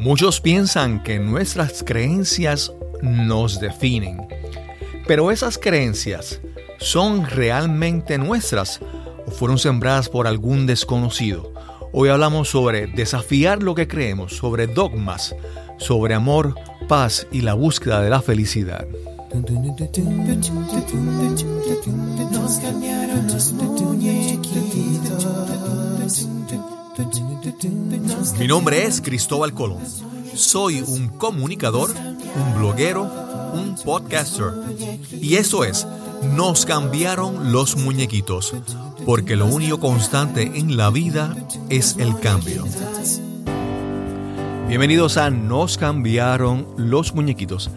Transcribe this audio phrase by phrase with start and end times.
[0.00, 2.72] Muchos piensan que nuestras creencias
[3.02, 4.26] nos definen,
[5.06, 6.40] pero esas creencias
[6.78, 8.80] son realmente nuestras
[9.26, 11.52] o fueron sembradas por algún desconocido.
[11.92, 15.36] Hoy hablamos sobre desafiar lo que creemos, sobre dogmas,
[15.76, 16.54] sobre amor,
[16.88, 18.86] paz y la búsqueda de la felicidad.
[28.40, 29.82] Mi nombre es Cristóbal Colón.
[30.34, 33.02] Soy un comunicador, un bloguero,
[33.52, 34.54] un podcaster.
[35.12, 35.86] Y eso es,
[36.34, 38.54] nos cambiaron los muñequitos,
[39.04, 41.36] porque lo único constante en la vida
[41.68, 42.64] es el cambio.
[44.68, 47.70] Bienvenidos a Nos cambiaron los muñequitos.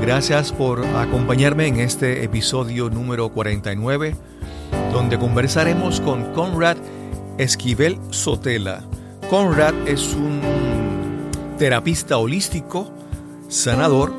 [0.00, 4.14] Gracias por acompañarme en este episodio número 49,
[4.92, 6.76] donde conversaremos con Conrad
[7.38, 8.84] Esquivel Sotela.
[9.30, 10.40] Conrad es un
[11.58, 12.92] terapista holístico,
[13.48, 14.14] sanador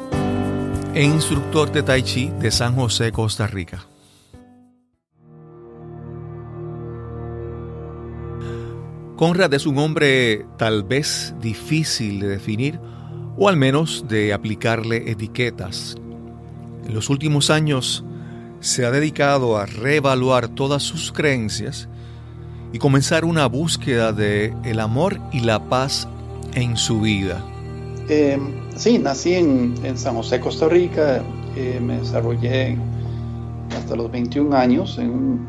[0.94, 3.86] e instructor de Tai Chi de San José, Costa Rica.
[9.16, 12.77] Conrad es un hombre tal vez difícil de definir
[13.38, 15.95] o al menos de aplicarle etiquetas.
[16.86, 18.03] En los últimos años
[18.59, 21.88] se ha dedicado a reevaluar todas sus creencias
[22.78, 26.08] y comenzar una búsqueda de el amor y la paz
[26.53, 27.44] en su vida.
[28.08, 28.38] Eh,
[28.75, 31.23] sí, nací en, San José, Costa Rica.
[31.55, 32.78] Eh, me desarrollé
[33.75, 35.48] hasta los 21 años en un,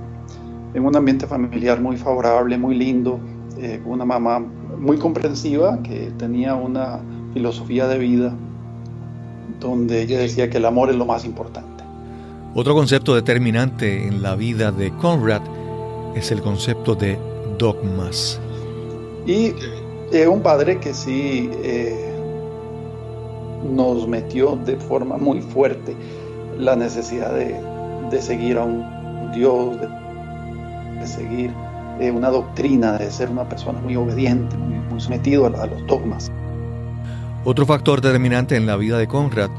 [0.73, 3.21] en un ambiente familiar muy favorable, muy lindo,
[3.59, 4.39] eh, una mamá
[4.79, 7.01] muy comprensiva que tenía una
[7.35, 8.35] filosofía de vida
[9.61, 11.85] donde ella decía que el amor es lo más importante.
[12.55, 15.43] Otro concepto determinante en la vida de Conrad
[16.15, 17.19] es el concepto de
[17.59, 18.41] dogmas.
[19.27, 19.55] Y
[20.13, 22.13] es un padre que sí eh,
[23.75, 25.95] nos metió de forma muy fuerte
[26.59, 31.51] la necesidad de, seguir a un Dios, de, seguir
[32.01, 36.31] eh, una doctrina, de ser una persona muy obediente, muy, sometido a los dogmas.
[37.45, 39.51] Otro factor determinante en la vida de Conrad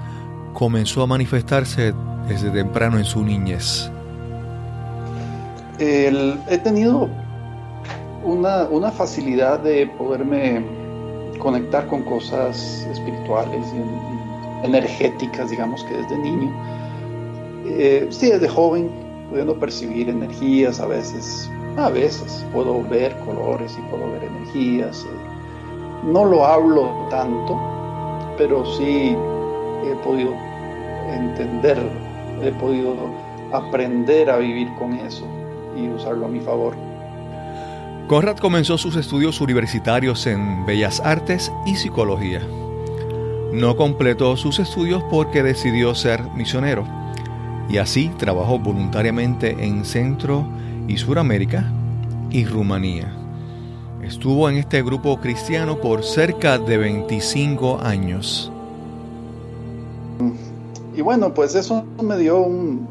[0.53, 1.93] comenzó a manifestarse
[2.27, 3.89] desde temprano en su niñez.
[5.79, 7.09] He tenido
[8.23, 10.61] una, facilidad de poderme
[11.39, 16.51] conectar con cosas espirituales y, energéticas, digamos que desde niño.
[17.65, 18.89] Eh, sí, desde joven,
[19.29, 25.05] pudiendo percibir energías a veces, a veces puedo ver colores y puedo ver energías.
[25.05, 27.57] Eh, no lo hablo tanto,
[28.37, 29.15] pero sí
[29.85, 30.33] he podido
[31.09, 31.77] entender,
[32.43, 32.95] he podido
[33.53, 35.25] aprender a vivir con eso
[35.85, 36.75] y usarlo a mi favor.
[38.07, 42.41] Conrad comenzó sus estudios universitarios en Bellas Artes y Psicología.
[43.53, 46.85] No completó sus estudios porque decidió ser misionero
[47.69, 50.45] y así trabajó voluntariamente en Centro
[50.87, 51.71] y Suramérica
[52.31, 53.13] y Rumanía.
[54.03, 58.51] Estuvo en este grupo cristiano por cerca de 25 años.
[60.95, 62.87] Y bueno, pues eso me dio un,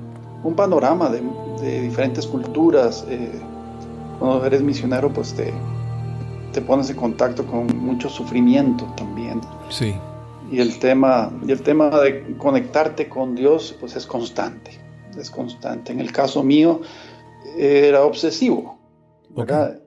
[0.56, 1.22] panorama de,
[1.60, 3.04] diferentes culturas.
[3.08, 3.30] Eh,
[4.18, 5.52] cuando eres misionero, pues te,
[6.52, 9.40] te pones en contacto con mucho sufrimiento también.
[9.70, 9.94] Sí.
[10.50, 14.72] Y el tema, y el tema de conectarte con Dios, pues es constante.
[15.18, 15.92] Es constante.
[15.92, 16.80] En el caso mío,
[17.56, 18.78] era obsesivo.
[19.30, 19.80] ¿verdad?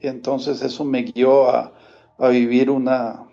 [0.00, 1.72] Y entonces eso me guió a,
[2.30, 3.24] vivir una,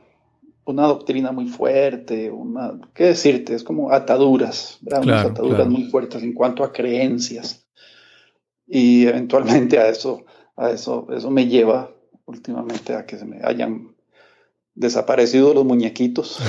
[0.67, 3.55] una doctrina muy fuerte, una, ¿qué decirte?
[3.55, 7.65] Es como ataduras, unas ataduras muy fuertes en cuanto a creencias.
[8.67, 10.25] Y eventualmente a eso,
[10.57, 11.91] a eso, eso me lleva
[12.25, 13.95] últimamente a que se me hayan
[14.75, 16.37] desaparecido los muñequitos.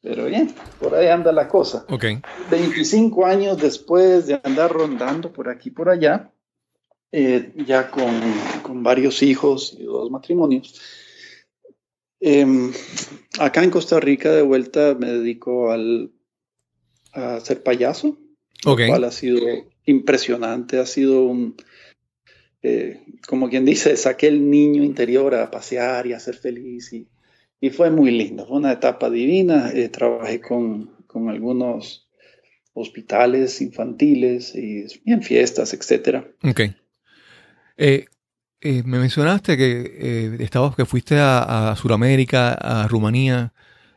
[0.00, 1.84] Pero bien, por ahí anda la cosa.
[1.88, 2.20] Okay.
[2.50, 6.30] 25 años después de andar rondando por aquí por allá,
[7.10, 10.80] eh, ya con, varios hijos y dos matrimonios.
[12.26, 12.72] Em,
[13.38, 16.10] acá en Costa Rica, de vuelta, me dedico al,
[17.12, 18.18] a ser payaso,
[18.64, 18.86] okay.
[18.86, 19.40] lo cual ha sido
[19.84, 21.54] impresionante, ha sido un,
[22.62, 27.08] eh, como quien dice, saqué el niño interior a pasear y a ser feliz y,
[27.60, 32.08] y fue muy lindo, fue una etapa divina, eh, trabajé con, con algunos
[32.72, 36.26] hospitales infantiles y en fiestas, etcétera.
[36.42, 36.74] Okay.
[37.76, 38.06] Eh,
[38.64, 43.52] eh, me mencionaste que eh, estabas, que fuiste a, a Sudamérica, a Rumanía.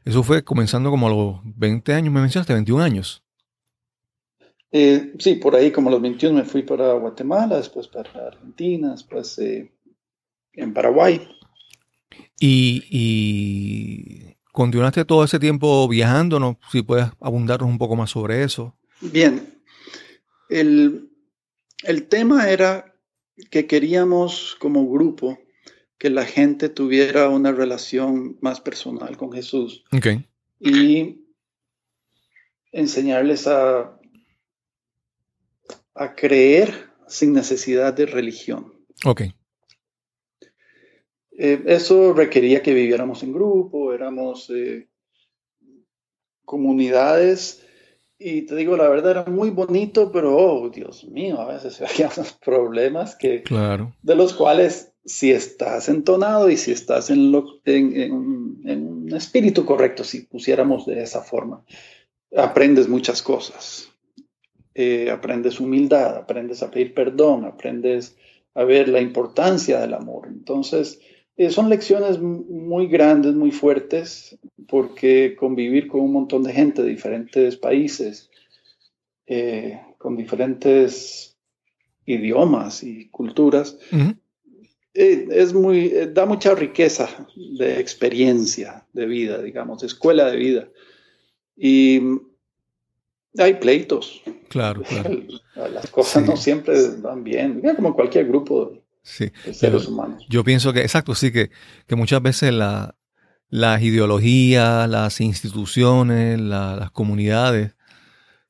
[0.05, 3.23] Eso fue comenzando como a los 20 años, me mencionaste, 21 años.
[4.71, 9.39] sí, por ahí como a los 21 me fui para Guatemala, después para Argentina, después
[9.39, 11.27] en Paraguay.
[12.39, 16.59] Y, y, continuaste todo ese tiempo viajando, ¿no?
[16.71, 18.75] Si puedes abundarnos un poco más sobre eso.
[19.01, 19.61] Bien.
[20.49, 21.09] El,
[21.83, 22.96] el tema era
[23.49, 25.37] que queríamos como grupo
[25.97, 29.83] que la gente tuviera una relación más personal con Jesús.
[29.91, 30.25] Okay.
[30.59, 31.25] Y
[32.71, 33.99] enseñarles a,
[35.95, 38.73] a creer sin necesidad de religión.
[39.05, 39.21] Ok.
[41.39, 44.87] Eh, eso requería que viviéramos en grupo, éramos eh,
[46.45, 47.66] comunidades
[48.19, 52.09] y te digo, la verdad era muy bonito, pero, oh, Dios mío, a veces había
[52.17, 53.93] unos problemas que, claro.
[54.01, 57.33] de los cuales si estás entonado y si estás en,
[57.65, 61.63] en, un espíritu correcto, si pusiéramos de esa forma,
[62.35, 63.89] aprendes muchas cosas.
[64.75, 68.17] Eh, aprendes humildad, aprendes a pedir perdón, aprendes
[68.53, 70.27] a ver la importancia del amor.
[70.27, 70.99] Entonces,
[71.37, 74.35] eh, son lecciones muy grandes, muy fuertes,
[74.67, 78.31] porque convivir con un montón de gente de diferentes países,
[79.27, 81.37] eh, con diferentes
[82.07, 83.77] idiomas y culturas,
[84.95, 90.69] eh, es muy, da mucha riqueza de experiencia de vida, digamos, de escuela de vida.
[91.55, 92.01] Y
[93.37, 94.23] hay pleitos.
[94.47, 95.21] Claro, claro.
[95.71, 99.31] Las cosas no siempre van bien, como cualquier grupo sí.
[99.53, 100.25] seres humanos.
[100.29, 101.49] Yo pienso que, exacto, sí, que,
[101.87, 102.95] que muchas veces la,
[103.49, 107.75] las ideologías, las instituciones, las comunidades,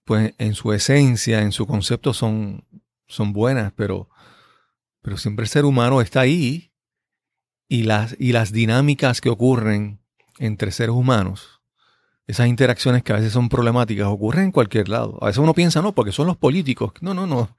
[0.04, 2.65] pues en su esencia, en su concepto son,
[3.07, 4.09] son buenas, pero,
[5.01, 6.71] pero siempre el ser humano está ahí
[7.68, 10.00] y las, y las dinámicas que ocurren
[10.39, 11.62] entre seres humanos,
[12.25, 15.18] esas interacciones que a veces son problemáticas, ocurren en cualquier lado.
[15.21, 16.92] A veces uno piensa, no, porque son los políticos.
[17.00, 17.56] No, no, no.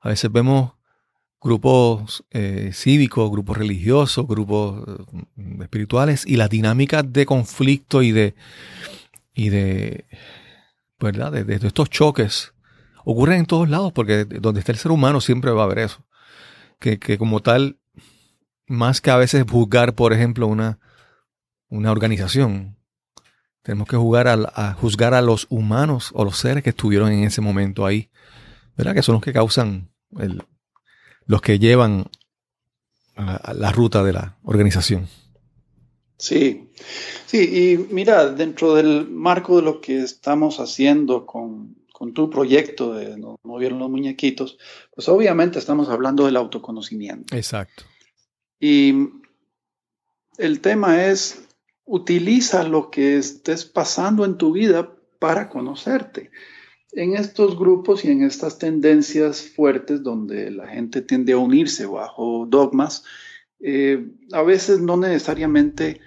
[0.00, 0.72] A veces vemos
[1.44, 8.34] grupos eh, cívicos, grupos religiosos, grupos eh, espirituales y las dinámicas de conflicto y de,
[9.34, 10.06] y de,
[10.98, 11.32] ¿verdad?
[11.32, 12.54] De, estos choques
[13.04, 16.04] ocurren en todos lados porque donde está el ser humano siempre va a haber eso.
[16.80, 17.78] Que, como tal,
[18.66, 20.78] más que a veces juzgar, por ejemplo, una,
[21.68, 22.76] una organización,
[23.62, 27.40] tenemos que jugar a, juzgar a los humanos o los seres que estuvieron en ese
[27.40, 28.10] momento ahí,
[28.76, 28.94] ¿verdad?
[28.94, 30.42] Que son los que causan el,
[31.26, 32.06] los que llevan
[33.16, 35.08] a, la ruta de la organización.
[36.16, 36.70] Sí,
[37.26, 41.76] sí, y mira, dentro del marco de lo que estamos haciendo con,
[42.14, 44.58] tu proyecto de no movieron los muñequitos,
[44.94, 47.34] pues obviamente estamos hablando del autoconocimiento.
[47.34, 47.84] Exacto.
[48.60, 49.08] Y
[50.36, 51.46] el tema es,
[51.86, 56.30] utiliza lo que estés pasando en tu vida para conocerte
[56.96, 62.46] en estos grupos y en estas tendencias fuertes donde la gente tiende a unirse bajo
[62.48, 63.04] dogmas,
[63.60, 66.00] eh, a veces no necesariamente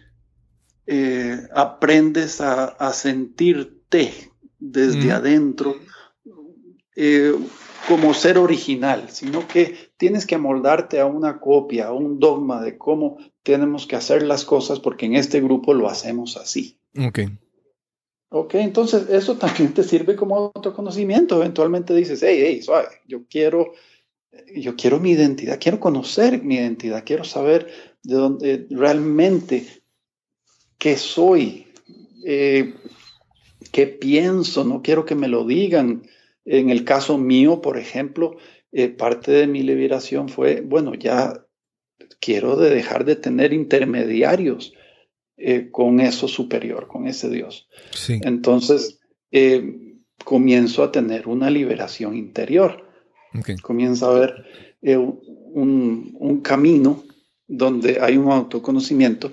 [0.86, 4.13] eh, aprendes a, sentirte
[4.60, 5.75] desde adentro
[6.95, 7.34] eh,
[7.88, 12.78] como ser original, sino que tienes que amoldarte a una copia, a un dogma de
[12.78, 16.80] cómo tenemos que hacer las cosas porque en este grupo lo hacemos así.
[16.98, 17.38] Okay.
[18.29, 21.38] Ok, entonces eso también te sirve como autoconocimiento.
[21.38, 22.62] Eventualmente dices, hey, hey,
[23.07, 23.74] yo quiero,
[24.53, 27.68] yo quiero mi identidad, quiero conocer mi identidad, quiero saber
[28.03, 29.65] de dónde realmente
[30.77, 31.67] qué soy,
[32.25, 32.74] eh,
[33.72, 36.03] qué pienso, no quiero que me lo digan.
[36.43, 38.38] En el caso mío, por ejemplo,
[38.72, 41.46] eh, parte de mi liberación fue, bueno, ya
[42.19, 44.74] quiero de dejar de tener intermediarios
[45.39, 47.67] eh, con eso superior, con ese Dios.
[48.08, 49.00] Entonces,
[49.32, 52.89] eh, comienzo a tener una liberación interior.
[53.62, 54.46] Comienzo a ver
[54.82, 57.03] eh, un, camino
[57.48, 59.32] donde hay un autoconocimiento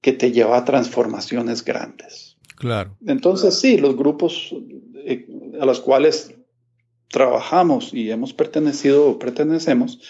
[0.00, 2.38] que te lleva a transformaciones grandes.
[2.56, 2.96] Claro.
[3.06, 4.54] Entonces, sí, los grupos
[5.60, 6.34] a los cuales
[7.10, 10.00] trabajamos y hemos pertenecido o pertenecemos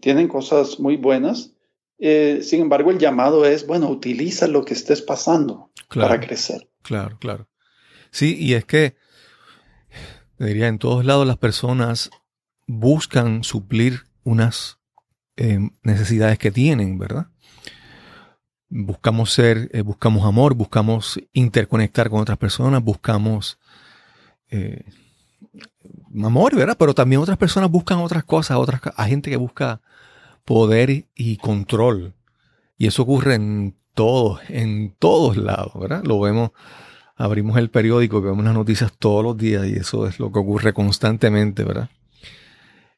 [0.00, 1.57] tienen cosas muy buenas
[1.98, 6.68] eh, sin embargo, el llamado es, bueno, utiliza lo que estés pasando para crecer.
[6.82, 7.48] Claro, claro.
[8.10, 8.94] Sí, y es que,
[10.38, 12.10] diría, en todos lados las personas
[12.66, 14.78] buscan suplir unas
[15.36, 17.26] eh, necesidades que tienen, ¿verdad?
[18.68, 23.58] Buscamos ser, eh, buscamos amor, buscamos interconectar con otras personas, buscamos
[26.14, 26.76] amor, ¿verdad?
[26.78, 29.82] Pero también otras personas buscan otras cosas, otras, hay gente que busca
[30.48, 32.14] poder y control.
[32.78, 36.02] Y eso ocurre en todos, en todos lados, ¿verdad?
[36.04, 36.52] Lo vemos,
[37.16, 40.72] abrimos el periódico, vemos las noticias todos los días y eso es lo que ocurre
[40.72, 41.90] constantemente, ¿verdad?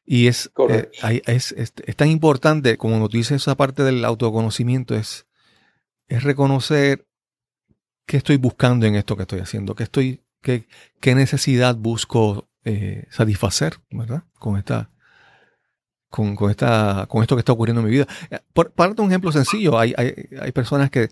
[0.05, 0.91] Y es, eh,
[1.25, 5.27] es, es, tan importante, como tú dices, esa parte del autoconocimiento es,
[6.07, 7.05] es reconocer
[8.05, 10.69] qué estoy buscando en esto que estoy haciendo, qué, estoy, qué,
[11.01, 14.23] qué necesidad busco eh, satisfacer, ¿verdad?
[14.39, 14.89] Con esta,
[16.11, 18.07] con, con, esta, con esto que está ocurriendo en mi vida.
[18.29, 21.09] Eh, por, para un ejemplo sencillo, hay, hay, hay personas que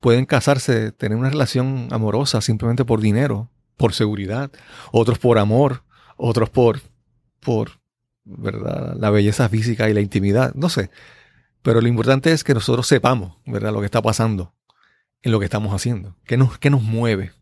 [0.00, 4.50] pueden casarse, tener una relación amorosa simplemente por dinero, por seguridad,
[4.92, 5.82] otros por amor,
[6.16, 6.80] otros por,
[7.40, 7.72] por,
[8.24, 8.96] ¿verdad?
[8.98, 10.90] La belleza física y la intimidad, no sé.
[11.62, 13.72] Pero lo importante es que nosotros sepamos, ¿verdad?
[13.72, 14.54] Lo que está pasando
[15.22, 16.16] en lo que estamos haciendo.
[16.24, 17.32] ¿Qué nos, qué nos mueve?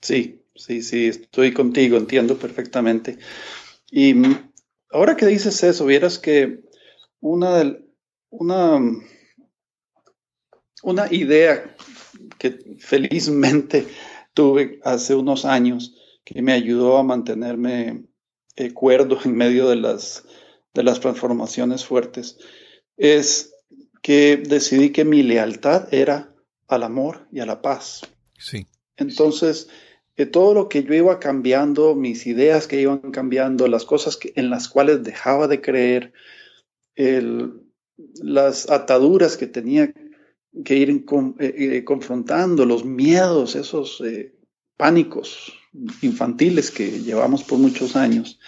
[0.00, 3.18] Sí, sí, sí, estoy contigo, entiendo perfectamente.
[3.90, 4.14] Y
[4.94, 6.60] ahora que dices eso, vieras que
[7.20, 7.76] una,
[8.30, 8.80] una,
[10.82, 11.76] una idea
[12.38, 13.88] que felizmente
[14.34, 18.04] tuve hace unos años que me ayudó a mantenerme
[18.56, 20.24] eh, cuerdo en medio de las,
[20.72, 22.38] de las transformaciones fuertes,
[22.96, 23.52] es
[24.00, 26.32] que decidí que mi lealtad era
[26.68, 28.02] al amor y a la paz.
[28.38, 28.68] Sí.
[28.96, 29.68] Entonces,
[30.16, 34.32] que todo lo que yo iba cambiando, mis ideas que iban cambiando, las cosas que,
[34.36, 36.12] en las cuales dejaba de creer,
[38.22, 39.92] las ataduras que tenía
[40.64, 41.04] que ir eh,
[41.40, 44.34] eh, confrontando, los miedos, esos eh,
[44.76, 45.52] pánicos
[46.02, 48.38] infantiles que llevamos por muchos años,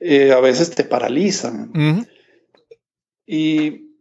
[0.00, 1.72] a veces te paralizan.
[3.26, 3.94] Y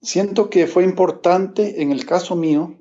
[0.00, 2.78] siento que fue importante en el caso mío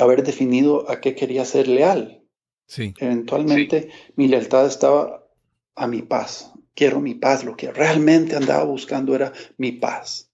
[0.00, 2.22] haber definido a qué quería ser leal.
[2.66, 2.94] Sí.
[2.98, 5.26] Eventualmente mi lealtad estaba
[5.74, 6.52] a mi paz.
[6.74, 7.44] Quiero mi paz.
[7.44, 10.30] Lo que realmente andaba buscando era mi paz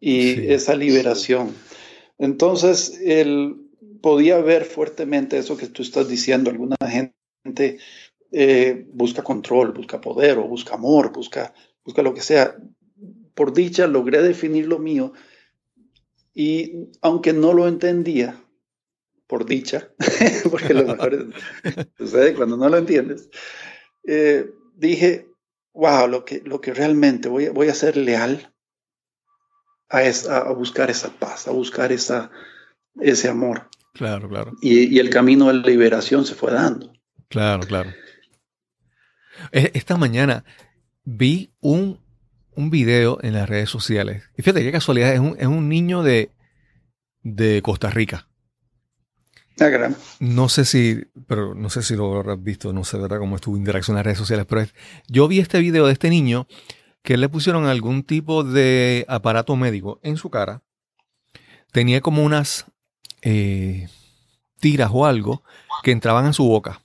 [0.00, 1.54] y esa liberación.
[2.18, 3.56] Entonces, él
[4.00, 6.50] podía ver fuertemente eso que tú estás diciendo.
[6.50, 6.76] Alguna
[7.44, 7.78] gente
[8.32, 11.52] eh, busca control, busca poder o busca amor, busca,
[11.84, 12.56] busca lo que sea.
[13.34, 15.12] Por dicha, logré definir lo mío
[16.34, 18.40] y aunque no lo entendía,
[19.28, 19.90] por dicha,
[20.50, 21.32] porque lo mejor
[21.96, 23.28] sucede cuando no lo entiendes,
[24.04, 25.28] eh, dije,
[25.74, 28.52] wow, lo que, lo que realmente voy, voy a ser leal
[29.90, 32.30] a, a buscar esa paz, a buscar esa,
[33.00, 33.68] ese amor.
[33.94, 34.52] Claro, claro.
[34.62, 36.92] Y, el camino de la liberación se fue dando.
[37.28, 37.90] Claro, claro.
[39.52, 40.44] E, esta mañana
[41.04, 42.00] vi un,
[42.54, 44.24] un video en las redes sociales.
[44.36, 46.30] Y fíjate qué casualidad, es un, es un niño de,
[47.22, 48.27] de Costa Rica.
[49.60, 53.36] Ah, no sé si, pero no sé si lo habrás visto, no sé verdad cómo
[53.36, 54.64] estuvo interacción en las redes sociales, pero
[55.08, 56.46] yo vi este video de este niño
[57.02, 60.62] que le pusieron algún tipo de aparato médico en su cara.
[61.72, 62.66] Tenía como unas
[63.22, 63.88] eh,
[64.60, 65.42] tiras o algo
[65.82, 66.82] que entraban en su boca.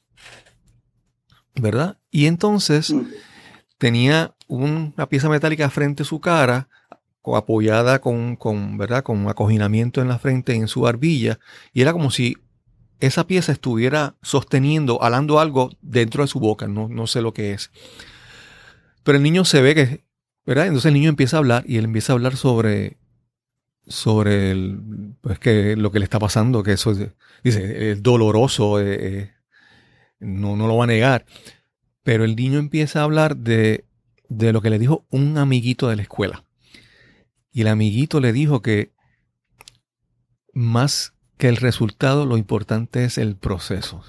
[1.55, 1.99] ¿Verdad?
[2.09, 3.05] Y entonces mm.
[3.77, 6.69] tenía una pieza metálica frente a su cara,
[7.23, 9.03] apoyada con, con, ¿verdad?
[9.03, 11.39] con acoginamiento en la frente y en su barbilla.
[11.73, 12.37] Y era como si
[12.99, 17.53] esa pieza estuviera sosteniendo, alando algo dentro de su boca, no, no sé lo que
[17.53, 17.71] es.
[19.03, 20.03] Pero el niño se ve que,
[20.45, 20.67] ¿verdad?
[20.67, 22.97] Entonces el niño empieza a hablar y él empieza a hablar sobre,
[23.85, 27.09] sobre el, pues que lo que le está pasando, que eso es,
[27.43, 29.31] dice, es doloroso, eh, eh,
[30.19, 31.25] no, no lo va a negar.
[32.03, 33.85] Pero el niño empieza a hablar de,
[34.29, 36.43] de lo que le dijo un amiguito de la escuela.
[37.51, 38.93] Y el amiguito le dijo que
[40.53, 44.01] más que el resultado, lo importante es el proceso.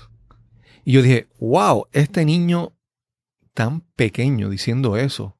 [0.84, 2.74] Y yo dije, wow, este niño
[3.54, 5.36] tan pequeño diciendo eso,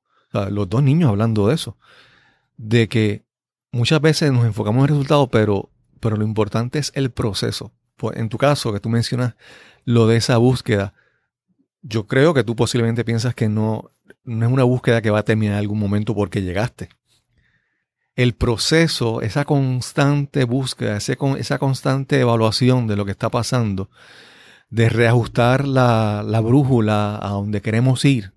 [0.50, 1.78] los dos niños hablando de eso,
[2.56, 3.22] de que
[3.70, 5.70] muchas veces nos enfocamos en el resultado, pero,
[6.00, 7.72] pero lo importante es el proceso.
[7.94, 9.36] Pues en tu caso, que tú mencionas
[9.84, 10.94] lo de esa búsqueda,
[11.80, 13.92] yo creo que tú posiblemente piensas que no,
[14.24, 16.88] no es una búsqueda que va a terminar en algún momento porque llegaste
[18.16, 23.90] el proceso, esa constante búsqueda, esa constante evaluación de lo que está pasando,
[24.70, 28.32] de reajustar la, brújula a donde queremos ir,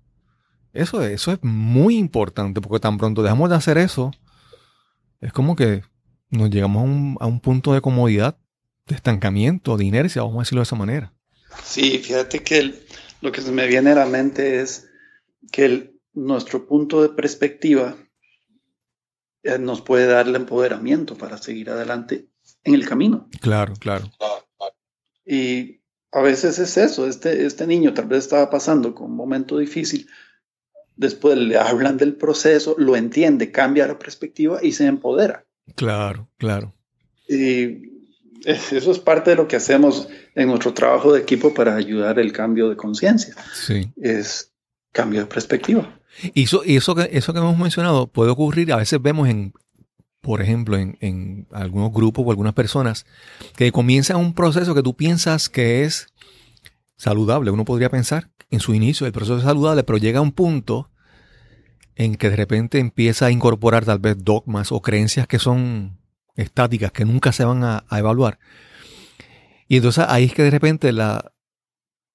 [0.72, 4.10] eso, eso es muy importante, porque tan pronto dejamos de hacer eso,
[5.20, 5.82] es como que
[6.30, 8.36] nos llegamos a un, punto de comodidad,
[8.86, 11.12] de estancamiento, de inercia, vamos a decirlo de esa manera.
[11.64, 12.74] Sí, fíjate que
[13.20, 14.88] lo que me viene a la mente es
[15.50, 17.96] que nuestro punto de perspectiva
[19.58, 22.28] nos puede dar el empoderamiento para seguir adelante
[22.64, 23.28] en el camino.
[23.40, 24.10] Claro, claro.
[25.24, 25.80] Y
[26.12, 30.08] a veces es eso, este, este niño tal vez estaba pasando con un momento difícil,
[30.96, 35.44] después le hablan del proceso, lo entiende, cambia la perspectiva y se empodera.
[35.74, 36.74] Claro, claro.
[37.28, 37.88] Y
[38.44, 42.32] eso es parte de lo que hacemos en nuestro trabajo de equipo para ayudar el
[42.32, 43.34] cambio de conciencia.
[43.52, 43.92] Sí.
[44.00, 44.52] Es
[44.92, 46.00] cambio de perspectiva.
[46.34, 49.52] Y eso, eso, que, eso que hemos mencionado puede ocurrir, a veces vemos en,
[50.20, 53.06] por ejemplo, en, en algunos grupos o algunas personas
[53.56, 56.08] que comienzan un proceso que tú piensas que es
[56.96, 57.50] saludable.
[57.50, 60.90] Uno podría pensar en su inicio el proceso es saludable, pero llega a un punto
[61.96, 65.98] en que de repente empieza a incorporar tal vez dogmas o creencias que son
[66.36, 68.38] estáticas, que nunca se van a, evaluar.
[69.66, 71.32] Y entonces ahí es que de repente la,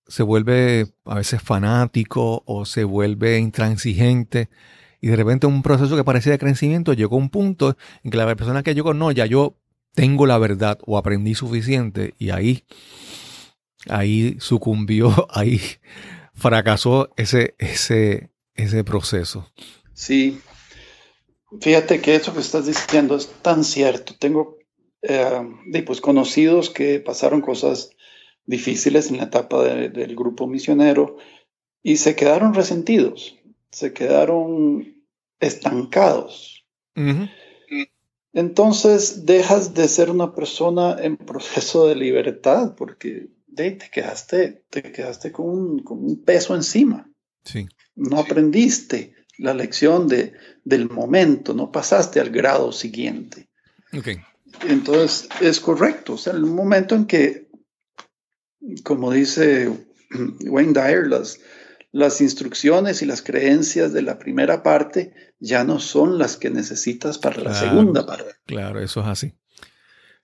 [0.08, 4.50] se vuelve a veces fanático o se vuelve intransigente.
[5.02, 8.18] Y de repente un proceso que parecía de crecimiento llegó a un punto en que
[8.18, 9.58] la persona que llegó, no, ya yo
[9.94, 12.64] tengo la verdad o aprendí suficiente y ahí,
[13.88, 15.60] ahí sucumbió, ahí
[16.34, 19.52] fracasó ese, ese, ese proceso.
[19.94, 20.42] Sí,
[21.62, 24.16] fíjate que eso que estás diciendo es tan cierto.
[24.18, 24.58] Tengo
[25.02, 27.92] eh, pues, conocidos que pasaron cosas
[28.46, 31.18] difíciles en la etapa del grupo misionero
[31.82, 33.38] y se quedaron resentidos,
[33.72, 35.04] se quedaron
[35.40, 36.66] estancados.
[38.34, 45.32] Entonces dejas de ser una persona en proceso de libertad porque te quedaste, te quedaste
[45.32, 47.10] con un, peso encima.
[47.44, 47.68] Sí.
[47.96, 50.34] No aprendiste la lección de,
[50.64, 53.50] del momento, no pasaste al grado siguiente.
[53.96, 54.18] Okay.
[54.68, 57.43] Entonces es correcto, o sea, el momento en que,
[58.84, 59.70] como dice
[60.46, 61.40] Wayne Dyer, las,
[61.92, 67.18] las instrucciones y las creencias de la primera parte ya no son las que necesitas
[67.18, 68.36] para la segunda parte.
[68.46, 69.34] Claro, eso es así.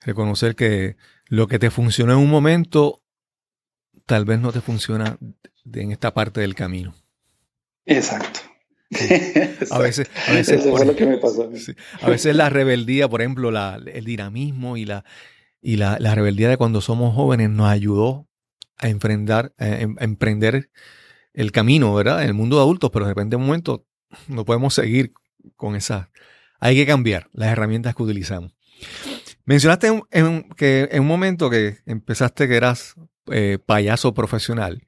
[0.01, 0.95] Reconocer que
[1.27, 3.03] lo que te funcionó en un momento
[4.05, 5.17] tal vez no te funciona
[5.71, 6.95] en esta parte del camino.
[7.85, 8.39] Exacto.
[9.69, 11.51] A veces, a veces, lo que me pasó.
[12.01, 15.05] A veces la rebeldía, por ejemplo, el dinamismo y, la,
[15.61, 18.27] y la, rebeldía de cuando somos jóvenes nos ayudó
[18.79, 20.69] a enfrentar, em, a emprender
[21.33, 22.21] el camino, ¿verdad?
[22.21, 23.85] En el mundo de adultos, pero de repente en un momento
[24.27, 25.13] no podemos seguir
[25.55, 26.09] con esa.
[26.59, 28.53] Hay que cambiar las herramientas que utilizamos.
[29.45, 30.01] Mencionaste
[30.55, 32.95] que en un momento que empezaste que eras
[33.31, 34.87] eh, payaso profesional.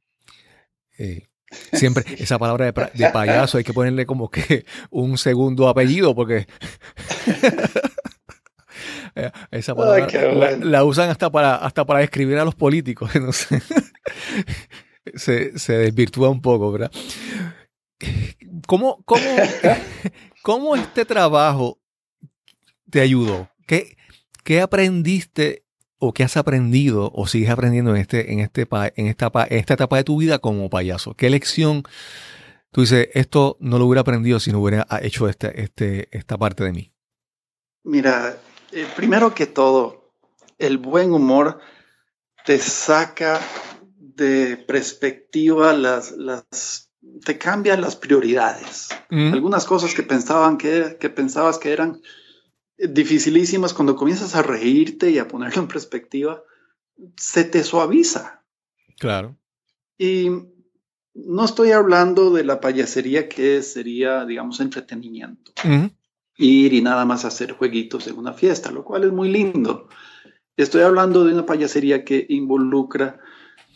[0.98, 1.28] Eh,
[1.74, 6.48] siempre esa palabra de, payaso hay que ponerle como que un segundo apellido porque eh,
[9.52, 10.08] esa palabra
[10.60, 13.12] la, usan hasta para hasta para describir a los políticos.
[15.16, 16.92] se, se, desvirtúa un poco, ¿verdad?
[18.68, 19.22] ¿Cómo, cómo,
[20.44, 21.80] cómo este trabajo
[22.90, 23.50] te ayudó?
[23.68, 23.98] ¿Qué,
[24.44, 25.66] qué aprendiste
[26.00, 29.98] o qué has aprendido o sigues aprendiendo en, este, en, este, en, esta, esta etapa
[29.98, 31.14] de tu vida como payaso?
[31.16, 31.84] ¿Qué lección
[32.72, 36.64] tú dices, esto no lo hubiera aprendido si no hubiera hecho este, este, esta parte
[36.64, 36.94] de mí?
[37.84, 38.38] Mira,
[38.72, 40.14] eh, primero que todo,
[40.58, 41.60] el buen humor
[42.46, 43.40] te saca
[43.98, 46.92] de perspectiva las, las
[47.24, 48.90] te cambia las prioridades.
[49.10, 52.02] Algunas cosas que pensaban que, que pensabas que eran
[52.78, 56.44] dificilísimas, cuando comienzas a reírte y a ponerlo en perspectiva,
[57.18, 58.44] se te suaviza.
[58.98, 59.38] Claro.
[59.98, 60.30] Y
[61.14, 65.52] no estoy hablando de la payasería que sería, digamos, entretenimiento.
[66.42, 69.88] Ir y nada más hacer jueguitos en una fiesta, lo cual es muy lindo.
[70.58, 73.20] Estoy hablando de una payasería que involucra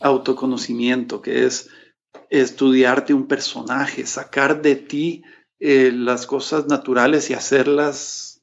[0.01, 1.69] autoconocimiento, que es
[2.29, 5.23] estudiarte un personaje, sacar de ti
[5.59, 8.41] eh, las cosas naturales y hacerlas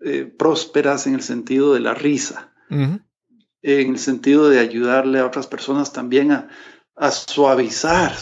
[0.00, 3.00] eh, prósperas en el sentido de la risa, en
[3.62, 6.48] el sentido de ayudarle a otras personas también a,
[7.10, 8.12] suavizar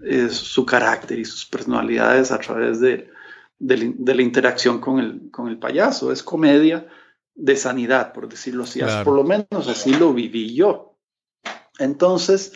[0.00, 3.10] eh, su carácter y sus personalidades a través de,
[3.58, 6.12] la interacción con el, con el payaso.
[6.12, 6.86] Es comedia
[7.34, 8.80] de sanidad, por decirlo así.
[9.04, 10.98] Por lo menos así lo viví yo.
[11.78, 12.52] Entonces,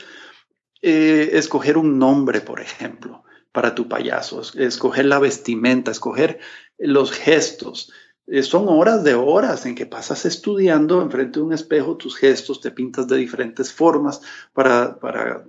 [0.82, 6.40] eh, escoger un nombre, por ejemplo, para tu payaso, escoger la vestimenta, escoger
[6.78, 7.92] los gestos,
[8.30, 12.60] eh, son horas de horas en que pasas estudiando enfrente de un espejo tus gestos,
[12.60, 14.98] te pintas de diferentes formas para,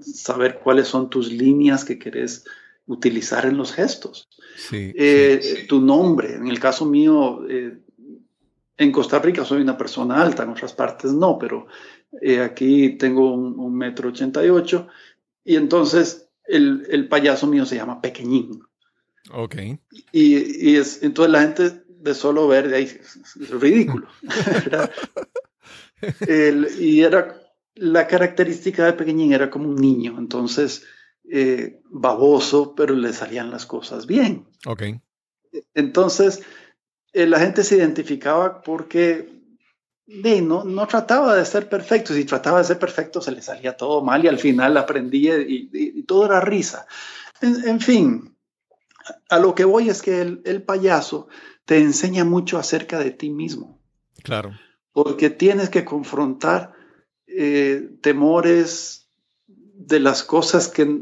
[0.01, 2.43] saber cuáles son tus líneas que querés
[2.93, 4.30] utilizar en los gestos.
[4.71, 7.77] Eh, tu nombre, en el caso mío, eh,
[8.77, 11.67] en Costa Rica soy una persona alta, en otras partes no, pero
[12.43, 14.88] aquí tengo un, metro ochenta y ocho
[15.43, 18.62] y entonces el, payaso mío se llama Pequeñín.
[19.32, 19.56] Ok.
[20.12, 24.08] Y, y es, entonces la gente de solo ver, de ahí, es ridículo.
[26.80, 27.39] y era
[27.75, 30.86] la característica de Pequeñín era como un niño, entonces
[31.29, 34.47] eh, baboso, pero le salían las cosas bien.
[34.65, 34.84] Ok.
[35.73, 36.41] Entonces,
[37.13, 39.29] eh, la gente se identificaba porque
[40.07, 42.13] no, no trataba de ser perfecto.
[42.13, 46.03] Si trataba de ser perfecto, se le salía todo mal y al final aprendía y
[46.03, 46.86] todo era risa.
[47.41, 48.36] En, fin,
[49.29, 51.27] a lo que voy es que el, payaso
[51.65, 53.79] te enseña mucho acerca de ti mismo.
[54.23, 54.51] Claro.
[54.91, 56.73] Porque tienes que confrontar
[57.25, 59.00] eh, temores
[59.87, 60.99] de las cosas que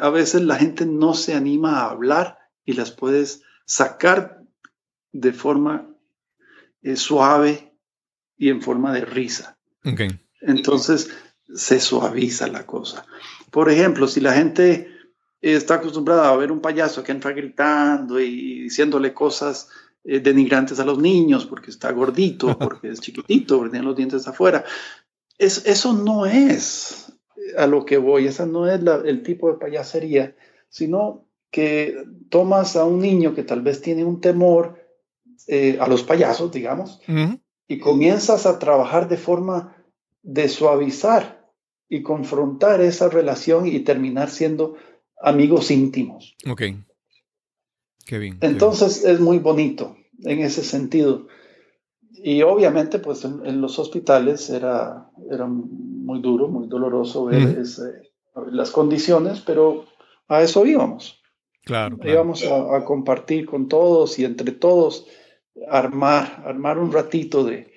[0.00, 4.42] a veces la gente no se anima a hablar y las puedes sacar
[5.12, 5.88] de forma
[6.82, 7.74] eh, suave
[8.36, 9.58] y en forma de risa.
[10.40, 11.10] Entonces
[11.54, 13.06] se suaviza la cosa.
[13.50, 14.88] Por ejemplo, si la gente
[15.40, 19.68] está acostumbrada a ver un payaso que entra gritando y diciéndole cosas
[20.04, 24.26] eh, denigrantes a los niños porque está gordito, porque es chiquitito, porque tiene los dientes
[24.26, 24.64] afuera,
[25.38, 27.12] es, eso no es
[27.56, 30.34] a lo que voy, esa no es el tipo de payasería,
[30.68, 31.96] sino que
[32.30, 34.80] tomas a un niño que tal vez tiene un temor
[35.46, 37.00] eh, a los payasos, digamos,
[37.68, 39.76] y comienzas a trabajar de forma
[40.22, 41.48] de suavizar
[41.88, 44.76] y confrontar esa relación y terminar siendo
[45.20, 46.36] amigos íntimos.
[46.48, 46.62] Ok.
[48.06, 48.38] Qué bien.
[48.40, 51.28] Entonces es muy bonito en ese sentido.
[52.14, 57.62] Y obviamente, pues en, los hospitales era, era muy duro, muy doloroso ver
[58.50, 59.86] las condiciones, pero
[60.28, 61.22] a eso íbamos.
[61.64, 61.98] Claro.
[62.02, 65.06] Íbamos a, compartir con todos y entre todos
[65.68, 67.70] armar, armar un ratito de,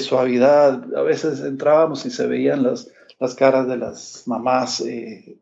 [0.00, 0.94] suavidad.
[0.96, 5.38] A veces entrábamos y se veían las, las caras de las mamás eh,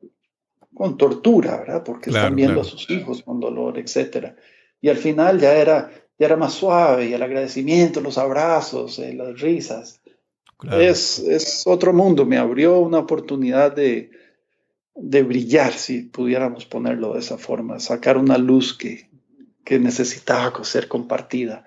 [0.74, 1.84] con tortura, ¿verdad?
[1.84, 4.34] Porque están viendo a sus hijos con dolor, etc.
[4.80, 5.90] Y al final ya era,
[6.20, 10.00] ya era más suave y el agradecimiento, los abrazos, eh, las risas.
[10.70, 14.10] Es, es otro mundo, me abrió una oportunidad de,
[14.94, 19.08] de brillar, si pudiéramos ponerlo de esa forma, sacar una luz que,
[19.64, 21.64] que necesitaba ser compartida.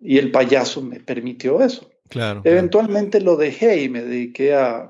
[0.00, 1.90] Y el payaso me permitió eso.
[2.08, 2.42] Claro.
[2.44, 4.88] Eventualmente lo dejé y me dediqué a,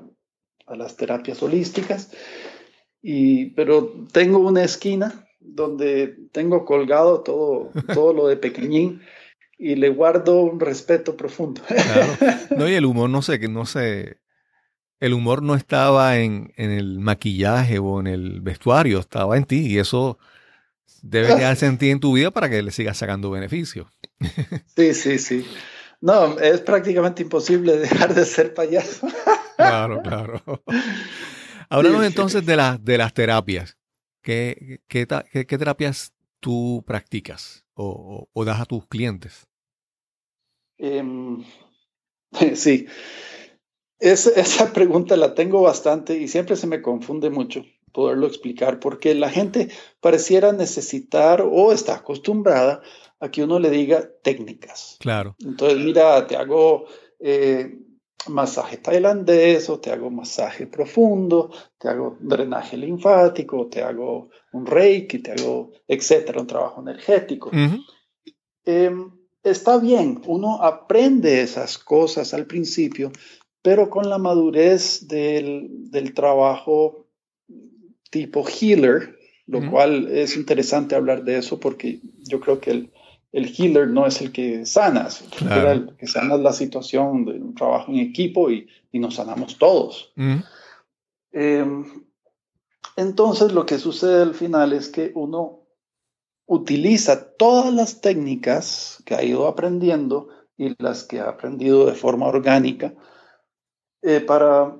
[0.67, 2.11] a las terapias holísticas,
[3.01, 9.01] y, pero tengo una esquina donde tengo colgado todo, todo lo de pequeñín
[9.57, 11.61] y le guardo un respeto profundo.
[11.67, 12.07] Claro.
[12.57, 14.17] No, y el humor, no sé, que no sé,
[14.99, 19.79] el humor no estaba en, el maquillaje o en el vestuario, estaba en ti y
[19.79, 20.19] eso
[21.01, 23.89] debe quedarse en ti en tu vida para que le sigas sacando beneficio.
[24.75, 25.45] Sí, sí, sí.
[26.01, 29.07] No, es prácticamente imposible dejar de ser payaso.
[29.57, 30.41] Claro, claro.
[31.69, 33.77] Háblanos entonces de, de las terapias.
[34.21, 39.47] ¿Qué, qué, terapias tú practicas o, das a tus clientes?
[40.77, 41.43] Em,
[42.55, 42.87] sí,
[43.99, 49.29] esa pregunta la tengo bastante y siempre se me confunde mucho poderlo explicar porque la
[49.29, 52.81] gente pareciera necesitar o está acostumbrada
[53.19, 54.97] a que uno le diga técnicas.
[54.99, 55.35] Claro.
[55.39, 56.85] Entonces, mira, te hago
[57.19, 57.77] eh,
[58.27, 65.19] masaje tailandés o te hago masaje profundo, te hago drenaje linfático, te hago un reiki,
[65.19, 67.51] te hago, etcétera, un trabajo energético.
[68.65, 69.11] Em,
[69.43, 73.11] está bien, uno aprende esas cosas al principio,
[73.61, 77.07] pero con la madurez del, trabajo
[78.09, 82.91] tipo healer, lo cual es interesante hablar de eso porque yo creo que el,
[83.33, 85.07] healer no es el que sana,
[85.39, 90.11] el que sana la situación de un trabajo en equipo y, nos sanamos todos.
[91.31, 91.85] Em,
[92.97, 95.61] entonces lo que sucede al final es que uno
[96.45, 102.27] utiliza todas las técnicas que ha ido aprendiendo y las que ha aprendido de forma
[102.27, 102.93] orgánica
[104.01, 104.75] eh, para,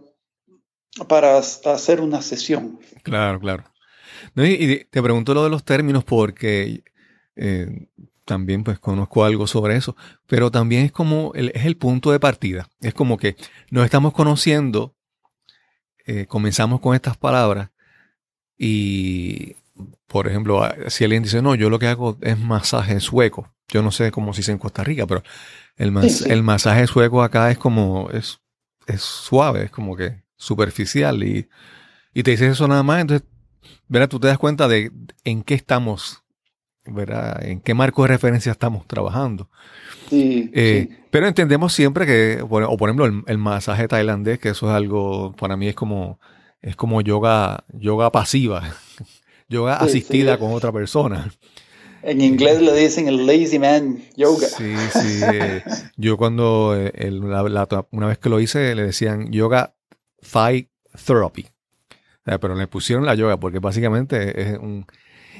[1.07, 2.79] para hacer una sesión.
[3.03, 3.63] Claro, claro.
[4.35, 6.83] y, te pregunto lo de los términos porque
[7.37, 7.87] eh,
[8.31, 9.95] también pues conozco algo sobre eso,
[10.27, 12.69] pero también es como el, es el punto de partida.
[12.79, 13.35] Es como que
[13.69, 14.95] nos estamos conociendo,
[16.05, 17.69] eh, comenzamos con estas palabras
[18.57, 19.55] y,
[20.07, 23.53] por ejemplo, si alguien dice, no, yo lo que hago es masaje sueco.
[23.67, 25.23] Yo no sé cómo se dice en Costa Rica, pero
[25.77, 25.93] el,
[26.27, 28.41] el masaje sueco acá es como, es
[28.87, 31.47] es suave, es como que superficial y,
[32.13, 33.27] te dices eso nada más, entonces,
[33.87, 34.09] ¿verdad?
[34.09, 34.91] Tú te das cuenta de
[35.23, 36.20] en qué estamos,
[36.93, 37.43] ¿verdad?
[37.43, 39.49] En qué marco de referencia estamos trabajando.
[40.11, 45.33] Eh, pero entendemos siempre que, o por ejemplo, el, masaje tailandés, que eso es algo,
[45.33, 46.19] para mí es como,
[46.61, 48.75] es como yoga, yoga pasiva,
[49.49, 51.31] yoga asistida con otra persona.
[52.03, 54.47] En inglés le dicen el lazy man yoga.
[54.47, 55.21] Sí, sí.
[55.33, 55.63] Eh,
[55.97, 57.11] yo cuando eh,
[57.91, 59.75] una vez que lo hice le decían yoga
[60.31, 60.67] thigh
[61.05, 61.47] therapy.
[62.23, 64.85] pero le pusieron la yoga porque básicamente es un...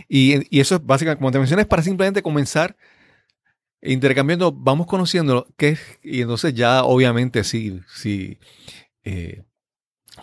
[0.08, 2.76] Y, eso es básicamente, como te mencioné, es para simplemente comenzar
[3.82, 8.38] intercambiando, vamos conociendo qué y entonces ya obviamente sí, sí.
[9.04, 9.44] Eh,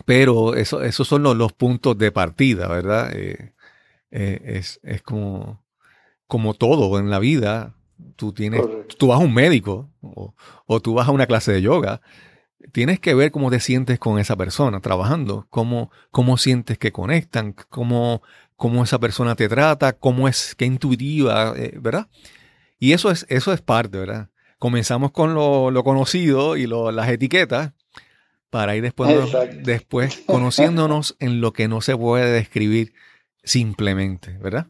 [0.05, 3.11] pero eso, esos son los, puntos de partida, ¿verdad?
[4.11, 5.65] eh, es, es como,
[6.27, 7.75] como todo en la vida.
[8.17, 8.63] Tú tienes,
[8.97, 10.35] tú vas a un médico o,
[10.67, 12.01] o, tú vas a una clase de yoga.
[12.73, 17.55] Tienes que ver cómo te sientes con esa persona trabajando, cómo, cómo sientes que conectan,
[17.69, 18.23] cómo,
[18.59, 22.09] cómo esa persona te trata, cómo es, qué intuitiva, eh, ¿verdad?
[22.81, 24.31] Y eso es, eso es parte, ¿verdad?
[24.59, 27.73] Comenzamos con lo, lo conocido y lo, las etiquetas
[28.51, 29.15] para ir después,
[29.63, 32.93] después conociéndonos en lo que no se puede describir
[33.45, 34.67] simplemente, ¿verdad?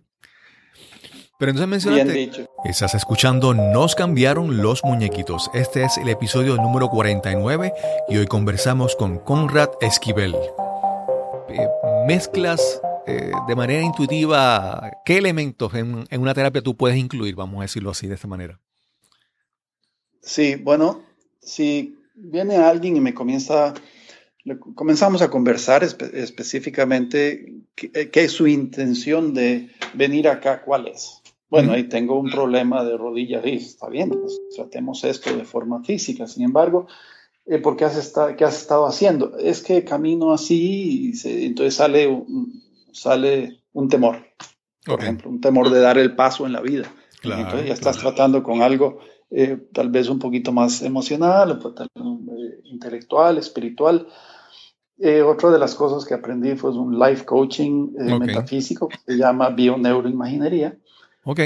[1.38, 5.51] Pero entonces mencionaste, estás escuchando Nos cambiaron los muñequitos.
[5.55, 7.72] Este es el episodio número 49
[8.09, 10.35] y hoy conversamos con Conrad Esquivel.
[11.48, 11.68] Eh,
[12.07, 17.60] mezclas eh, de manera intuitiva qué elementos en, en una terapia tú puedes incluir, vamos
[17.60, 18.60] a decirlo así, de esta manera.
[20.20, 21.04] Sí, bueno,
[21.40, 23.72] si viene alguien y me comienza,
[24.74, 31.22] comenzamos a conversar específicamente qué, es su intención de venir acá, cuál es.
[31.48, 35.82] Bueno, ahí tengo un problema de rodilla, y está bien, pues, tratemos esto de forma
[35.82, 36.26] física.
[36.26, 36.88] Sin embargo,
[37.46, 39.38] eh, ¿por qué has, estado, qué has estado haciendo?
[39.38, 44.27] Es que camino así y entonces sale un, sale un temor,
[44.85, 46.92] por ejemplo, un temor de dar el paso en la vida.
[47.22, 53.37] entonces ya estás tratando con algo eh, tal vez un poquito más emocional, eh, intelectual,
[53.38, 54.09] espiritual.
[54.98, 59.51] Eh, otra de las cosas que aprendí fue un life coaching metafísico que se llama
[59.51, 60.77] bioneuroimaginería.
[61.24, 61.40] Ok.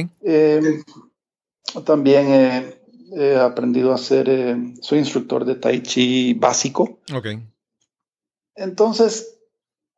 [1.84, 2.74] también
[3.14, 7.00] he aprendido a ser, soy instructor de Tai Chi básico.
[7.12, 7.26] Ok.
[8.54, 9.40] Entonces,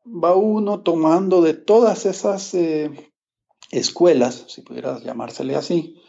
[0.05, 2.57] va uno tomando de todas esas
[3.71, 6.01] escuelas, si pudieras llamársele así,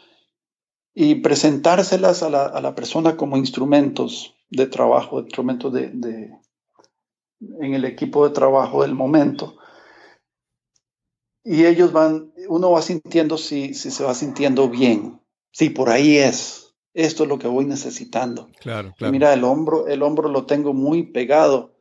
[0.94, 6.30] y presentárselas a la, a la persona como instrumentos de trabajo, instrumentos de, de,
[7.60, 9.56] en el equipo de trabajo del momento.
[11.44, 15.20] Y ellos van, uno va sintiendo si, si se va sintiendo bien.
[15.52, 16.74] Sí, por ahí es.
[16.92, 18.50] Esto es lo que voy necesitando.
[18.58, 19.12] Claro, claro.
[19.12, 21.76] Mira, el hombro, el hombro lo tengo muy pegado.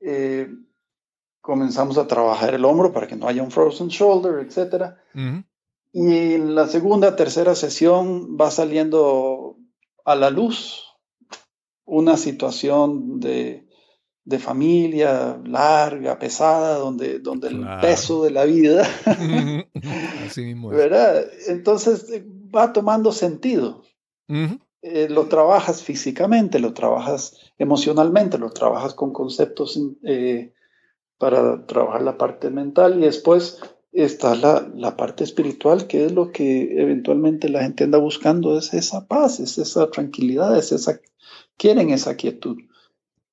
[0.00, 0.48] Eh,
[1.48, 4.96] comenzamos a trabajar el hombro para que no haya un frozen shoulder, etc.
[5.94, 9.56] Y en la segunda, tercera sesión va saliendo
[10.04, 10.84] a la luz
[11.86, 13.66] una situación de,
[14.24, 18.86] de familia larga, pesada, donde, donde el peso de la vida,
[20.26, 21.24] Así mismo ¿verdad?
[21.46, 23.84] Entonces eh, va tomando sentido.
[24.82, 30.52] Eh, lo trabajas físicamente, lo trabajas emocionalmente, lo trabajas con conceptos eh,
[31.18, 33.60] para trabajar la parte mental y después
[33.92, 38.72] está la, la, parte espiritual, que es lo que eventualmente la gente anda buscando, es
[38.74, 41.00] esa paz, es esa tranquilidad, es esa,
[41.56, 42.58] quieren esa quietud.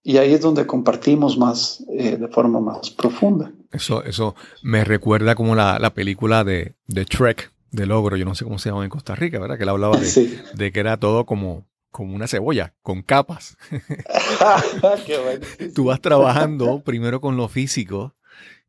[0.02, 3.52] Y ahí es donde compartimos más, eh, de forma más profunda.
[3.72, 8.36] Eso, eso me recuerda como la, la película de, de Trek, del ogro, yo no
[8.36, 9.58] sé cómo se llama en Costa Rica, ¿verdad?
[9.58, 13.56] Que él hablaba de, de que era todo como, como una cebolla, con capas.
[15.06, 18.16] Qué Tú vas trabajando primero con lo físico,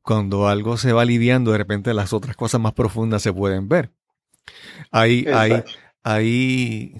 [0.00, 3.90] cuando algo se va aliviando, de repente las otras cosas más profundas se pueden ver.
[4.92, 5.64] Hay, hay,
[6.04, 6.94] hay,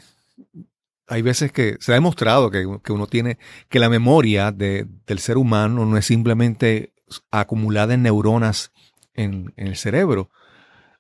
[1.07, 5.87] hay veces que se ha demostrado que, uno tiene, que la memoria del ser humano
[5.87, 6.93] no es simplemente
[7.31, 8.73] acumulada en neuronas
[9.15, 10.29] en, el cerebro.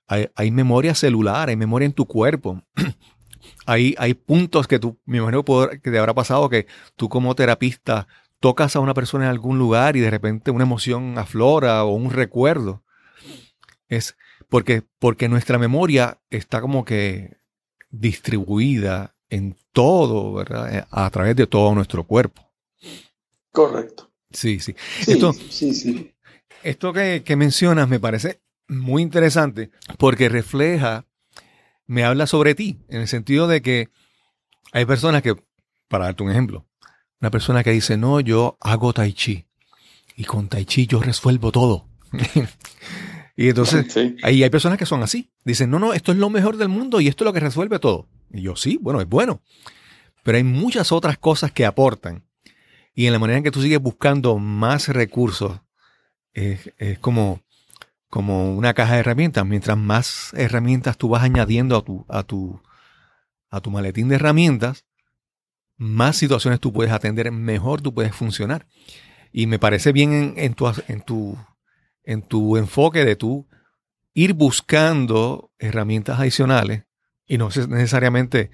[0.06, 2.62] Hay, hay, memoria celular, hay memoria en tu cuerpo.
[3.66, 8.06] hay, hay puntos que tú, me imagino que te habrá pasado que tú como terapista
[8.40, 12.10] tocas a una persona en algún lugar y de repente una emoción aflora o un
[12.10, 12.82] recuerdo.
[13.88, 14.16] Es
[14.48, 17.38] porque, porque nuestra memoria está como que
[17.90, 20.74] distribuida en todo, ¿verdad?
[20.74, 22.42] Eh, a través de todo nuestro cuerpo.
[23.52, 24.10] Correcto.
[24.30, 24.74] Sí, sí.
[25.06, 26.12] esto, sí, sí.
[26.62, 31.06] Esto que, que mencionas me parece muy interesante porque refleja,
[31.86, 33.88] me habla sobre ti, en el sentido de que
[34.72, 35.34] hay personas que,
[35.88, 36.66] para darte un ejemplo,
[37.20, 39.46] una persona que dice, no, yo hago tai chi.
[40.16, 41.88] Y con tai chi yo resuelvo todo.
[43.36, 43.86] y entonces,
[44.22, 45.30] ahí hay personas que son así.
[45.44, 47.78] Dicen, no, no, esto es lo mejor del mundo y esto es lo que resuelve
[47.78, 48.08] todo.
[48.30, 49.42] Y yo, sí, bueno, es bueno.
[50.22, 52.24] Pero hay muchas otras cosas que aportan.
[52.94, 55.60] Y en la manera en que tú sigues buscando más recursos,
[56.32, 57.42] es, como,
[58.08, 59.44] como una caja de herramientas.
[59.46, 62.60] Mientras más herramientas tú vas añadiendo a tu, a tu,
[63.50, 64.84] a tu maletín de herramientas,
[65.76, 68.66] más situaciones tú puedes atender, mejor tú puedes funcionar.
[69.32, 71.36] Y me parece bien en, tu, en, tu,
[72.04, 73.46] en tu enfoque de tú
[74.14, 76.84] ir buscando herramientas adicionales
[77.26, 78.50] y no necesariamente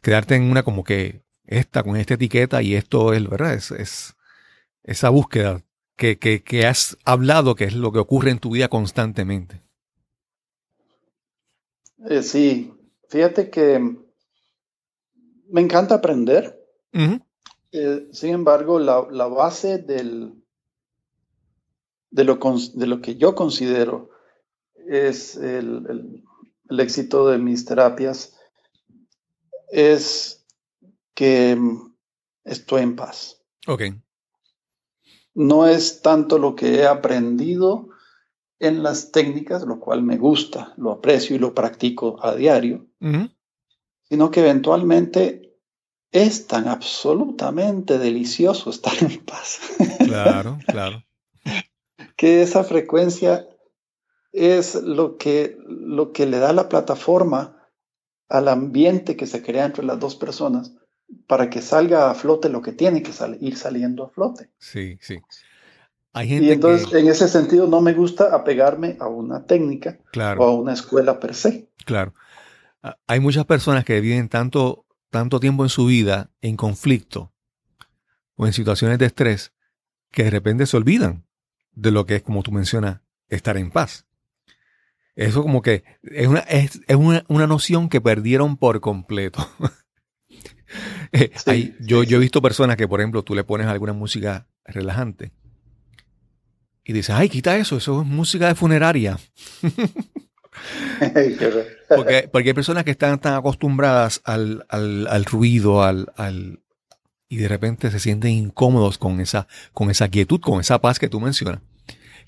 [0.00, 3.54] quedarte en una como que esta con esta etiqueta y esto es, ¿verdad?
[3.54, 4.16] Es, es
[4.84, 5.62] esa búsqueda
[5.96, 9.62] que, que, que, has hablado que es lo que ocurre en tu vida constantemente.
[12.08, 12.72] Eh, sí,
[13.08, 13.78] fíjate que
[15.48, 16.58] me encanta aprender.
[17.72, 20.34] Eh, sin embargo, la, base del,
[22.10, 22.38] de, lo,
[22.74, 24.10] de lo que yo considero
[24.74, 26.22] es el,
[26.68, 28.34] el éxito de mis terapias
[29.70, 30.44] es
[31.14, 31.58] que
[32.44, 33.42] estoy en paz.
[33.66, 33.82] Ok.
[35.34, 37.88] No es tanto lo que he aprendido
[38.58, 42.86] en las técnicas, lo cual me gusta, lo aprecio y lo practico a diario,
[44.08, 45.58] sino que eventualmente
[46.12, 49.60] es tan absolutamente delicioso estar en paz.
[49.98, 51.02] Claro, claro.
[52.16, 53.48] que esa frecuencia
[54.30, 57.68] es lo que, lo que le da la plataforma
[58.28, 60.72] al ambiente que se crea entre las dos personas
[61.26, 64.50] para que salga a flote lo que tiene que ir saliendo a flote.
[64.58, 65.18] Sí, sí.
[66.14, 69.98] y entonces, en ese sentido, no me gusta apegarme a una técnica
[70.38, 71.68] o a una escuela per se.
[71.84, 72.14] Claro.
[73.06, 77.32] Hay muchas personas que viven tanto, tanto tiempo en su vida en conflicto
[78.36, 79.52] o en situaciones de estrés
[80.10, 81.24] que de repente se olvidan
[81.72, 84.06] de lo que es, como tú mencionas, estar en paz.
[85.14, 89.46] Eso como que es una, es, una, una noción que perdieron por completo.
[91.46, 95.32] Eh, yo, yo he visto personas que, por ejemplo, tú le pones alguna música relajante
[96.84, 99.18] y dices, ay, quita eso, eso es música de funeraria.
[101.88, 106.60] porque, porque hay personas que están tan acostumbradas al, al, ruido, al, al,
[107.28, 111.08] y de repente se sienten incómodos con esa, con esa quietud, con esa paz que
[111.08, 111.60] tú mencionas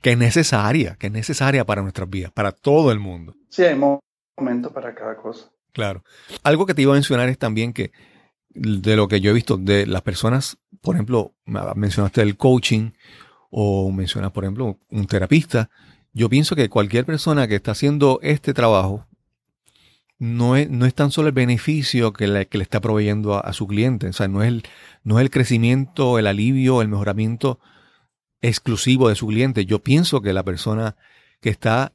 [0.05, 3.35] que es necesaria, que es necesaria para nuestras vidas, para todo el mundo.
[3.49, 5.51] Sí, hay momento para cada cosa.
[5.73, 6.05] Claro.
[6.43, 7.91] Algo que te iba a mencionar es también que
[8.55, 12.91] de lo que yo he visto de las personas, por ejemplo, mencionaste el coaching
[13.51, 15.71] o mencionas, por ejemplo, un terapista.
[16.13, 19.07] Yo pienso que cualquier persona que está haciendo este trabajo
[20.19, 23.41] no es, no es tan solo el beneficio que le, que le está proveyendo a,
[23.41, 24.63] a, su cliente, o sea, no es, el,
[25.03, 27.59] no es el crecimiento, el alivio, el mejoramiento
[28.41, 29.67] exclusivo de su cliente.
[29.67, 30.97] Yo pienso que la persona
[31.41, 31.93] que está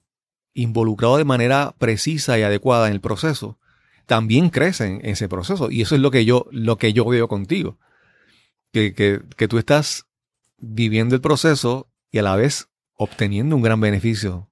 [0.53, 3.57] involucrado de manera precisa y adecuada en el proceso
[4.09, 5.69] también crece en ese proceso.
[5.69, 7.77] Y eso es lo que yo, lo que yo veo contigo.
[8.73, 10.07] Que, que, tú estás
[10.57, 14.49] viviendo el proceso y a la vez obteniendo un gran beneficio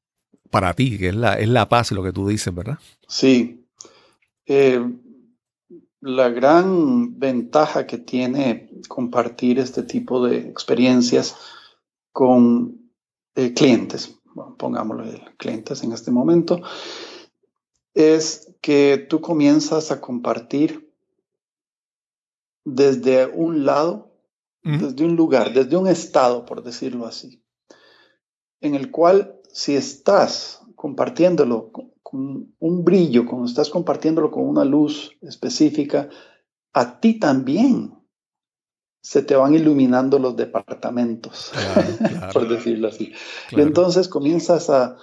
[0.51, 2.77] para ti, que es la, es la paz, lo que tú dices, ¿verdad?
[3.07, 3.65] Sí.
[4.45, 4.79] Eh,
[6.01, 11.35] la gran ventaja que tiene compartir este tipo de experiencias
[12.11, 12.91] con
[13.35, 14.19] eh, clientes,
[14.57, 16.61] pongámosle clientes en este momento,
[17.97, 20.93] es que tú comienzas a compartir
[22.63, 24.13] desde un lado,
[24.61, 27.41] desde un lugar, desde un estado, por decirlo así,
[28.61, 31.71] en el cual si estás compartiéndolo
[32.03, 36.09] con un brillo, cuando estás compartiéndolo con una luz específica,
[36.73, 37.95] a ti también
[39.01, 41.51] se te van iluminando los departamentos,
[42.33, 43.13] por decirlo así.
[43.51, 44.97] Y entonces comienzas a,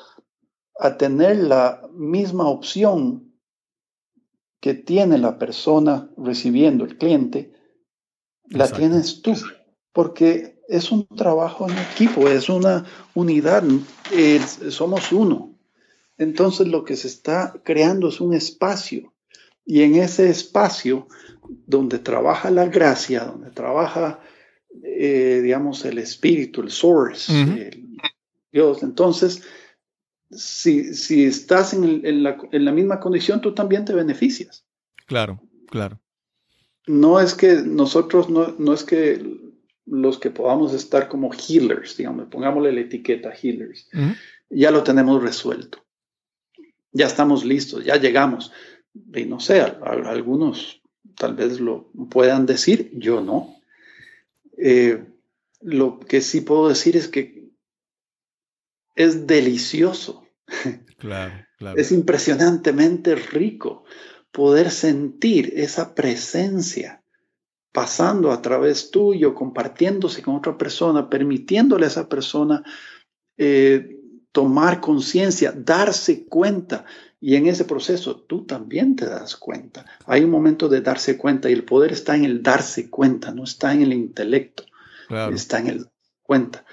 [0.97, 3.33] tener la misma opción
[4.61, 7.53] que tiene la persona recibiendo el cliente,
[8.49, 9.35] la tienes tú,
[9.93, 12.85] porque es un trabajo en equipo, es una
[13.15, 13.63] unidad,
[14.71, 15.55] somos uno.
[16.17, 19.13] Entonces lo que se está creando es un espacio
[19.67, 21.09] y en ese espacio
[21.67, 24.21] donde trabaja la gracia, donde trabaja,
[24.83, 27.71] eh, digamos, el espíritu, el source,
[28.53, 28.83] Dios.
[28.83, 29.43] Entonces,
[30.37, 34.65] si, si estás en, la, en, la, misma condición, tú también te beneficias.
[35.07, 36.01] Claro, claro.
[36.87, 39.41] No es que nosotros, no, no es que
[39.87, 43.89] los que podamos estar como healers, digamos, pongámosle la etiqueta healers,
[44.51, 45.85] ya lo tenemos resuelto.
[46.93, 48.53] Ya estamos listos, ya llegamos.
[49.15, 50.83] Y no sé, algunos
[51.17, 53.57] tal vez lo puedan decir, yo no.
[54.57, 55.05] Eh,
[55.61, 57.51] lo que sí puedo decir es que
[58.95, 60.24] es delicioso.
[60.99, 61.35] Claro,
[61.77, 63.85] Es impresionantemente rico
[64.31, 67.03] poder sentir esa presencia
[67.73, 72.63] pasando a través tuyo, compartiéndose con otra persona, permitiéndole a esa persona
[73.37, 73.99] eh,
[74.33, 76.85] tomar conciencia, darse cuenta
[77.21, 79.87] y en ese proceso tú también te das cuenta.
[80.07, 83.45] Hay un momento de darse cuenta y el poder está en el darse cuenta, no
[83.45, 84.65] está en el intelecto,
[85.33, 85.87] está en el
[86.23, 86.65] cuenta.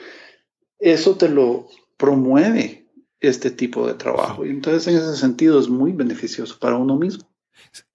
[0.78, 1.68] Eso te lo
[1.98, 2.81] promueve
[3.22, 7.30] este tipo de trabajo y entonces en ese sentido es muy beneficioso para uno mismo.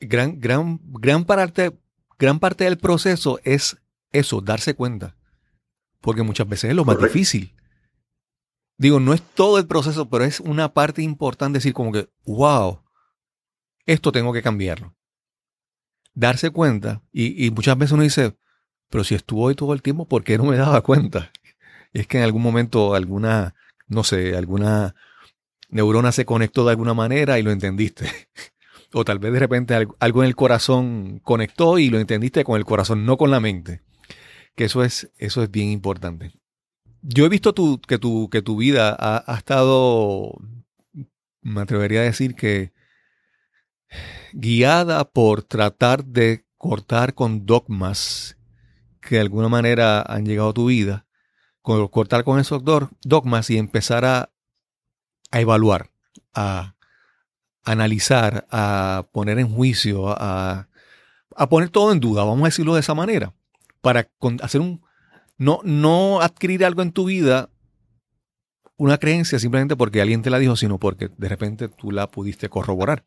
[0.00, 1.76] Gran, gran, gran, parte,
[2.18, 3.76] gran parte del proceso es
[4.12, 5.16] eso, darse cuenta,
[6.00, 7.52] porque muchas veces es lo más difícil
[8.78, 12.82] digo, no es todo el proceso, pero es una parte importante decir como que, wow,
[13.86, 14.94] esto tengo que cambiarlo.
[16.14, 18.36] Darse cuenta, y, muchas veces uno dice,
[18.88, 21.30] pero si estuvo ahí todo el tiempo, ¿por qué no me daba cuenta?
[21.92, 23.54] Y es que en algún momento alguna,
[23.86, 24.94] no sé, alguna
[25.68, 28.10] neurona se conectó de alguna manera y lo entendiste.
[28.92, 32.64] o tal vez de repente algo en el corazón conectó y lo entendiste con el
[32.64, 33.82] corazón, no con la mente.
[34.54, 36.32] Que eso es, eso es bien importante.
[37.02, 37.54] Yo he visto
[37.86, 40.32] que, tu, que tu vida ha, ha estado,
[41.42, 42.72] me atrevería a decir que
[44.32, 48.36] guiada por tratar de cortar con dogmas
[49.00, 51.06] que de alguna manera han llegado a tu vida,
[51.62, 54.30] cortar con esos dogmas y empezar a,
[55.32, 55.90] evaluar,
[56.34, 56.74] a
[57.64, 60.68] analizar, a poner en juicio, a,
[61.34, 63.34] a, poner todo en duda, vamos a decirlo de esa manera,
[63.80, 64.08] para
[64.42, 64.82] hacer un,
[65.36, 67.50] no, no adquirir algo en tu vida,
[68.76, 72.48] una creencia simplemente porque alguien te la dijo, sino porque de repente tú la pudiste
[72.48, 73.04] corroborar.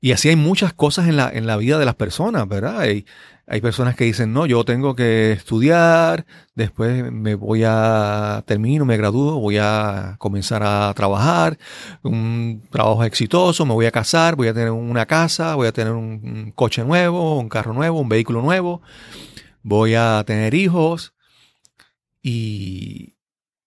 [0.00, 2.80] Y así hay muchas cosas en la, en la vida de las personas, ¿verdad?
[2.80, 3.06] Hay,
[3.48, 6.26] hay personas que dicen, no, yo tengo que estudiar,
[6.56, 11.56] después me voy a, termino, me gradúo, voy a comenzar a trabajar,
[12.02, 15.92] un trabajo exitoso, me voy a casar, voy a tener una casa, voy a tener
[15.92, 18.82] un, coche nuevo, un carro nuevo, un vehículo nuevo,
[19.62, 21.14] voy a tener hijos
[22.20, 23.14] y,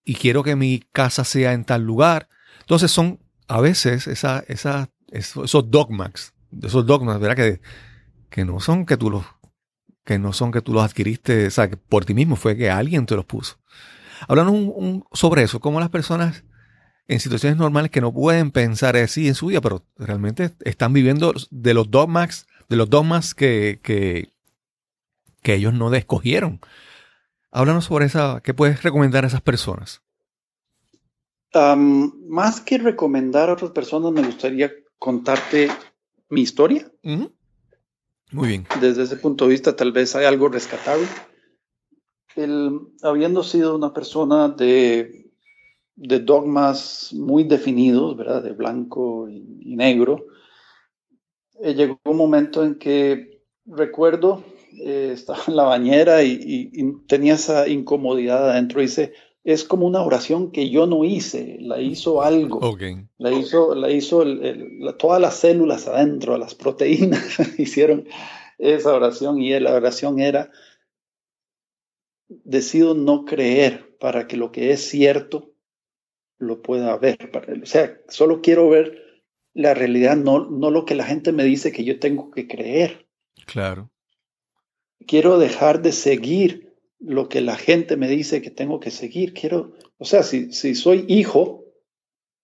[0.04, 2.28] y quiero que mi casa sea en tal lugar.
[2.60, 3.18] Entonces son
[3.48, 7.36] a veces esas esos dogmas, esos dogmas, ¿verdad?
[7.36, 7.60] Que,
[8.28, 9.24] que no son que tú los,
[10.04, 13.06] que no son que tú los adquiriste, o sea, por ti mismo fue que alguien
[13.06, 13.56] te los puso.
[14.28, 16.44] Hablando un, sobre eso, cómo las personas
[17.08, 21.34] en situaciones normales que no pueden pensar así en su vida, pero realmente están viviendo
[21.50, 24.32] de los dogmas, de los dogmas que, que,
[25.42, 26.60] que ellos no escogieron.
[27.50, 30.02] Háblanos sobre esa, ¿qué puedes recomendar a esas personas?
[31.52, 35.70] más que recomendar a otras personas, me gustaría contarte
[36.28, 36.88] mi historia.
[38.30, 38.66] Muy bien.
[38.80, 41.06] Desde ese punto de vista, tal vez hay algo rescatable.
[42.36, 45.32] El, habiendo sido una persona de,
[45.96, 48.44] de dogmas muy definidos, ¿verdad?
[48.44, 50.26] De blanco y, negro,
[51.62, 54.44] eh, llegó un momento en que recuerdo,
[54.84, 58.80] eh, estaba en la bañera y, y, tenía esa incomodidad adentro.
[58.80, 59.14] Y dice,
[59.44, 62.60] es como una oración que yo no hice, la hizo algo.
[63.18, 64.24] La hizo, la hizo
[64.98, 68.06] todas las células adentro, las proteínas hicieron
[68.58, 70.50] esa oración y la oración era,
[72.28, 75.52] decido no creer para que lo que es cierto
[76.38, 77.30] lo pueda ver.
[77.62, 79.24] O sea, solo quiero ver
[79.54, 83.06] la realidad, no, no lo que la gente me dice que yo tengo que creer.
[83.46, 83.90] Claro.
[85.06, 86.69] Quiero dejar de seguir
[87.00, 89.32] lo que la gente me dice que tengo que seguir.
[89.32, 91.64] Quiero, o sea, si, si soy hijo,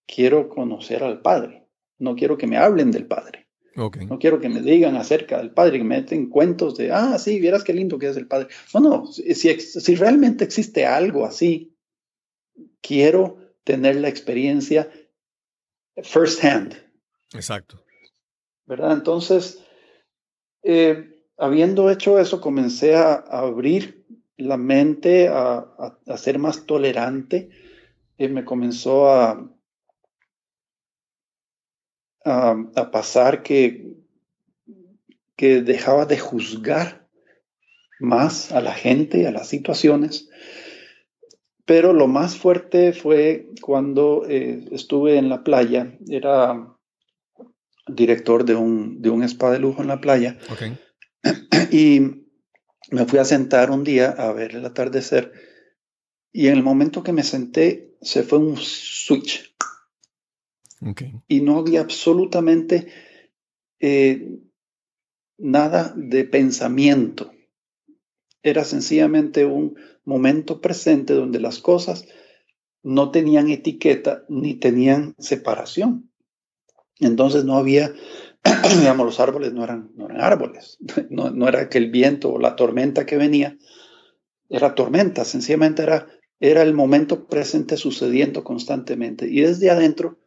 [0.07, 1.66] quiero conocer al Padre.
[1.98, 3.46] No quiero que me hablen del Padre.
[3.76, 7.38] No quiero que me digan acerca del Padre, que me meten cuentos de, ah, sí,
[7.38, 8.48] vieras qué lindo que es el Padre.
[8.72, 11.76] No, no, si, si realmente existe algo así,
[12.80, 14.90] quiero tener la experiencia
[16.02, 16.74] first hand.
[17.34, 17.84] Exacto.
[18.64, 18.92] ¿Verdad?
[18.92, 19.62] Entonces,
[20.62, 24.05] eh, habiendo hecho eso, comencé a abrir
[24.37, 27.51] la mente a, ser más tolerante,
[28.18, 29.51] y me comenzó a,
[32.24, 33.95] a, pasar que,
[35.37, 37.09] que dejaba de juzgar
[37.99, 40.28] más a la gente, a las situaciones.
[41.64, 46.76] Pero lo más fuerte fue cuando eh, estuve en la playa, era
[47.89, 50.39] director de un, de un spa de lujo en la playa.
[51.70, 52.26] Y
[52.91, 55.32] me fui a sentar un día a ver el atardecer
[56.32, 59.55] y en el momento que me senté se fue un switch.
[61.26, 62.87] Y no había absolutamente
[63.80, 64.39] eh,
[65.39, 67.32] nada de pensamiento.
[68.43, 72.07] Era sencillamente un momento presente donde las cosas
[72.82, 76.11] no tenían etiqueta ni tenían separación.
[77.01, 77.93] Entonces no había
[78.80, 80.78] digamos, los árboles no eran, no eran árboles,
[81.11, 83.57] no, no, era que el viento o la tormenta que venía
[84.49, 86.07] era tormenta, sencillamente era,
[86.40, 89.28] era el momento presente sucediendo constantemente.
[89.28, 90.18] Y desde adentro,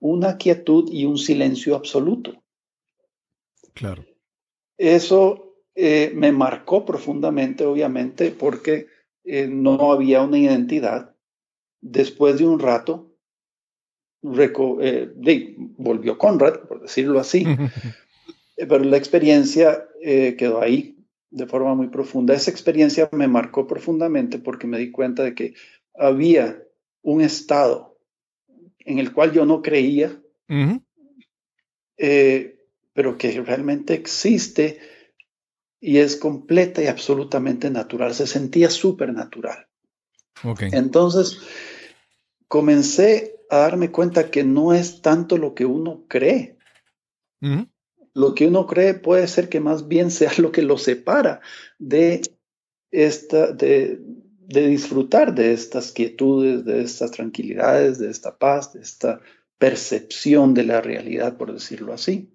[0.00, 2.42] una quietud y un silencio absoluto.
[3.74, 4.04] Claro.
[4.76, 8.86] Eso eh, me marcó profundamente, obviamente, porque
[9.24, 11.14] eh, no había una identidad.
[11.80, 13.07] Después de un rato,
[14.22, 17.44] eh, volvió Conrad, por decirlo así,
[18.56, 20.96] pero la experiencia eh, quedó ahí
[21.30, 22.34] de forma muy profunda.
[22.34, 25.54] Esa experiencia me marcó profundamente porque me di cuenta de que
[25.94, 26.62] había
[27.02, 27.98] un estado
[28.80, 30.20] en el cual yo no creía,
[31.96, 32.58] eh,
[32.94, 34.78] pero que realmente existe
[35.80, 38.14] y es completa y absolutamente natural.
[38.14, 39.66] Se sentía súper natural.
[40.72, 41.40] Entonces,
[42.46, 46.58] comencé a darme cuenta que no es tanto lo que uno cree.
[48.14, 51.40] Lo que uno cree puede ser que más bien sea lo que lo separa
[51.78, 52.22] de
[52.90, 54.00] esta, de,
[54.48, 59.20] de disfrutar de estas quietudes, de estas tranquilidades, de esta paz, de esta
[59.58, 62.32] percepción de la realidad, por decirlo así.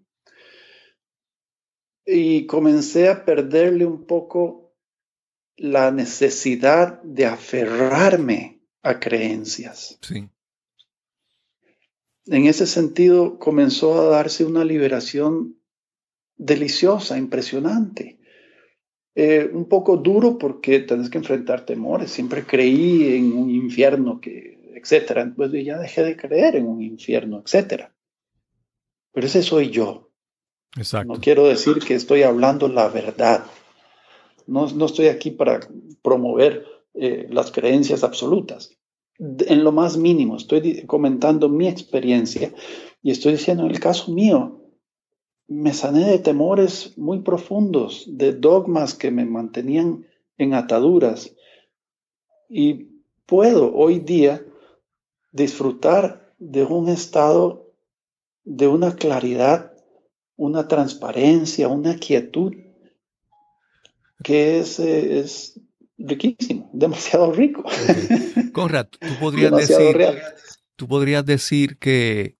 [2.05, 4.75] Y comencé a perderle un poco
[5.55, 9.97] la necesidad de aferrarme a creencias.
[10.01, 10.29] Sí.
[12.27, 15.57] En ese sentido comenzó a darse una liberación
[16.37, 18.19] deliciosa, impresionante.
[19.15, 22.11] Eh, un poco duro porque tenés que enfrentar temores.
[22.11, 25.31] Siempre creí en un infierno, que, etcétera.
[25.35, 27.93] Pues ya dejé de creer en un infierno, etcétera.
[29.11, 30.09] Pero ese soy yo.
[30.75, 31.13] Exacto.
[31.13, 33.45] No quiero decir que estoy hablando la verdad.
[34.47, 35.59] No, no estoy aquí para
[36.01, 38.75] promover eh, las creencias absolutas.
[39.19, 42.53] En lo más mínimo, estoy comentando mi experiencia
[43.01, 44.61] y estoy diciendo, en el caso mío,
[45.47, 50.07] me sané de temores muy profundos, de dogmas que me mantenían
[50.37, 51.35] en ataduras.
[52.49, 52.87] Y
[53.25, 54.43] puedo hoy día
[55.31, 57.71] disfrutar de un estado
[58.43, 59.73] de una claridad,
[60.35, 62.53] una transparencia, una quietud
[64.23, 65.59] que es, es
[65.97, 67.63] riquísimo, demasiado rico.
[68.53, 69.97] Conrad, tú podrías decir,
[70.75, 72.37] tú podrías decir que,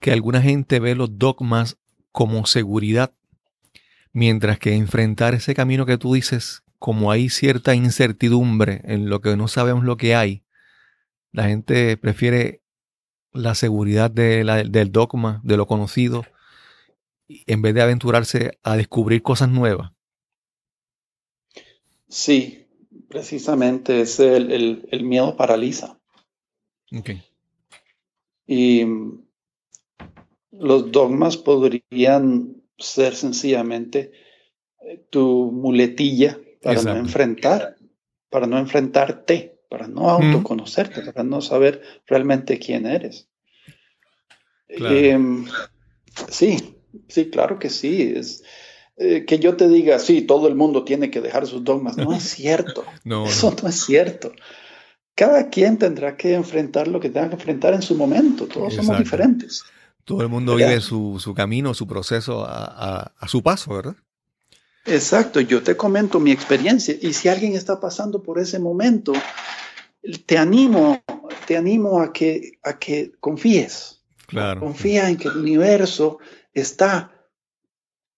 [0.00, 1.78] que alguna gente ve los dogmas
[2.12, 3.12] como seguridad,
[4.12, 9.36] mientras que enfrentar ese camino que tú dices, como hay cierta incertidumbre en lo que
[9.36, 10.44] no sabemos lo que hay,
[11.32, 12.62] la gente prefiere
[13.32, 16.24] la seguridad del dogma, de lo conocido,
[17.26, 19.92] en vez de aventurarse a descubrir cosas nuevas.
[22.08, 22.63] Sí,
[23.14, 25.96] precisamente es el, el miedo paraliza.
[26.90, 27.22] Okay.
[28.44, 28.84] Y
[30.50, 34.10] los dogmas podrían ser sencillamente
[34.80, 37.76] eh, tu muletilla para no enfrentar,
[38.30, 43.28] para no enfrentarte, para no autoconocerte, para no saber realmente quién eres.
[44.66, 45.46] Em,
[46.28, 48.12] sí, sí, claro que sí.
[48.16, 48.42] Es,
[48.96, 51.96] eh, que yo te diga, sí, todo el mundo tiene que dejar sus dogmas.
[51.96, 52.84] No es cierto.
[53.26, 53.68] Eso no.
[53.68, 54.32] es cierto.
[55.14, 58.46] Cada quien tendrá que enfrentar lo que tenga que enfrentar en su momento.
[58.46, 59.64] Todos somos diferentes.
[60.04, 63.96] Todo el mundo vive su, camino, su proceso a, su paso, ¿verdad?
[64.86, 69.14] Exacto, yo te comento mi experiencia y si alguien está pasando por ese momento,
[70.26, 71.02] te animo,
[71.46, 74.02] te animo a que, a que confíes.
[74.26, 74.60] Claro.
[74.60, 76.18] Confía en que el universo
[76.52, 77.13] está,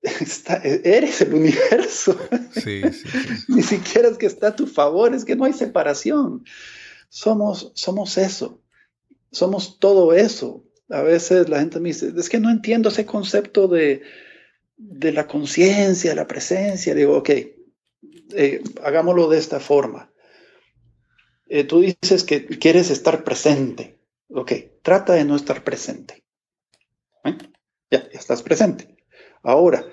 [0.03, 2.18] está eres el universo.
[2.53, 3.09] Sí, sí,
[3.49, 6.44] Ni siquiera es que está a tu favor, es que no hay separación.
[7.09, 8.62] Somos, somos eso,
[9.30, 13.68] somos todo eso a veces la gente me dice, es que no entiendo ese concepto
[13.68, 14.03] de,
[14.76, 16.94] la conciencia, de la presencia.
[16.94, 17.30] Digo, ok,
[18.34, 20.12] eh, hagámoslo de esta forma.
[21.49, 23.99] Eh, tú dices que quieres estar presente.
[24.28, 26.24] Ok, trata de no estar presente.
[27.24, 27.36] ¿Eh?
[27.90, 28.95] Ya, ya estás presente.
[29.47, 29.86] Ahora,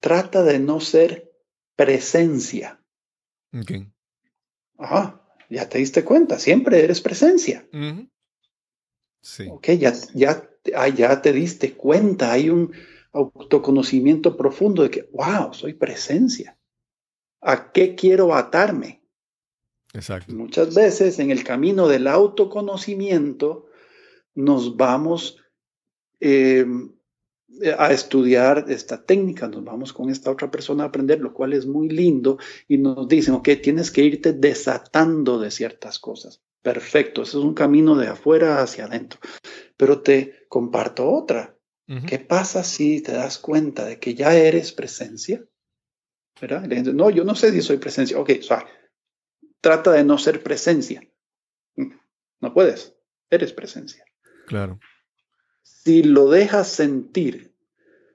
[0.00, 1.32] trata de no ser
[1.76, 2.82] presencia.
[3.54, 3.86] Ok.
[4.76, 7.64] Ajá, ya te diste cuenta, siempre eres presencia.
[9.48, 12.72] Ok, ya, ya, ah, ya te diste cuenta, hay un
[13.12, 16.58] autoconocimiento profundo de que, wow, soy presencia.
[17.42, 19.00] ¿A qué quiero atarme?
[19.94, 20.34] Exacto.
[20.34, 23.68] Muchas veces en el camino del autoconocimiento
[24.34, 25.38] nos vamos
[26.18, 26.95] em,
[27.78, 31.66] a estudiar esta técnica, nos vamos con esta otra persona a aprender, lo cual es
[31.66, 32.38] muy lindo,
[32.68, 36.42] y nos dicen, ok, tienes que irte desatando de ciertas cosas.
[36.62, 39.20] Perfecto, ese es un camino de afuera hacia adentro.
[39.76, 41.56] Pero te comparto otra.
[42.08, 45.44] ¿Qué pasa si te das cuenta de que ya eres presencia?
[46.40, 46.66] ¿Verdad?
[46.66, 48.18] no, yo no sé si soy presencia.
[48.18, 48.32] Ok,
[49.60, 51.00] trata de no ser presencia.
[52.40, 52.96] No puedes,
[53.30, 54.04] eres presencia.
[54.48, 54.80] Claro.
[55.66, 57.52] Si lo dejas sentir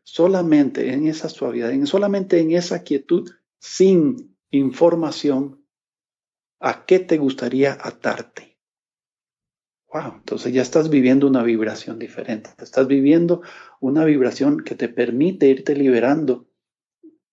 [0.03, 3.29] solamente en esa suavidad, en, solamente en esa quietud,
[3.59, 5.61] sin información,
[6.61, 8.55] ¿A qué te gustaría atarte?
[9.91, 12.51] Wow, entonces ya estás viviendo una vibración diferente.
[12.59, 13.41] Estás viviendo
[13.79, 16.47] una vibración que te permite irte liberando,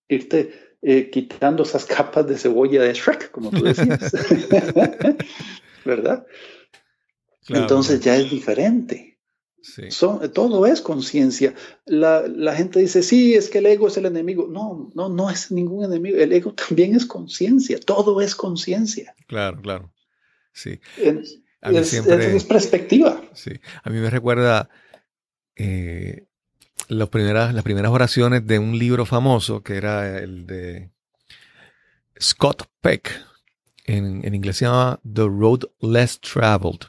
[0.08, 4.12] irte eh, quitando esas capas de cebolla de Shrek, como tú decías.
[5.84, 6.26] ¿Verdad?
[7.48, 9.17] Entonces ya es diferente.
[9.90, 11.54] Son, todo es conciencia.
[11.84, 14.46] La, la, gente dice, sí, es que el ego es el enemigo.
[14.48, 16.16] No, no, no es ningún enemigo.
[16.16, 17.78] El ego también es conciencia.
[17.80, 19.14] Todo es conciencia.
[19.26, 19.92] Claro, claro.
[20.52, 20.80] Sí.
[20.96, 23.22] Es, es, perspectiva.
[23.34, 23.50] Sí.
[23.82, 24.68] A mí me recuerda
[25.56, 26.26] eh,
[26.88, 30.90] las, primeras, las primeras oraciones de un libro famoso que era el de
[32.20, 33.10] Scott Peck.
[33.84, 36.86] En, en inglés se llama The Road Less Traveled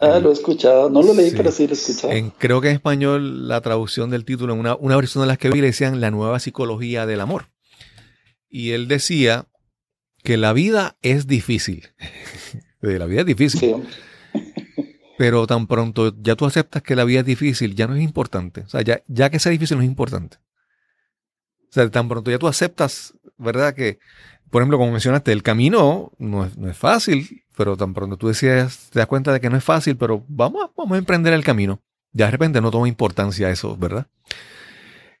[0.00, 0.90] ah, lo he escuchado.
[0.90, 2.12] No lo leí, pero sí lo he escuchado.
[2.38, 5.60] creo que en español la traducción del título, una, una versión de las que vi,
[5.60, 7.48] le decían La nueva psicología del amor.
[8.48, 9.46] Y él decía
[10.22, 11.88] que la vida es difícil.
[12.80, 13.84] la vida es difícil.
[15.18, 18.62] Pero tan pronto ya tú aceptas que la vida es difícil, ya no es importante.
[18.62, 20.36] O sea, ya, ya que sea difícil no es importante.
[21.70, 23.74] O sea, tan pronto ya tú aceptas, ¿verdad?
[23.74, 23.98] Que,
[24.50, 28.28] por ejemplo, como mencionaste, el camino no es, no es fácil, pero tan pronto tú
[28.28, 31.32] decías, te das cuenta de que no es fácil, pero vamos a, vamos a emprender
[31.32, 31.82] el camino.
[32.12, 34.06] Ya de repente no toma importancia eso, ¿verdad?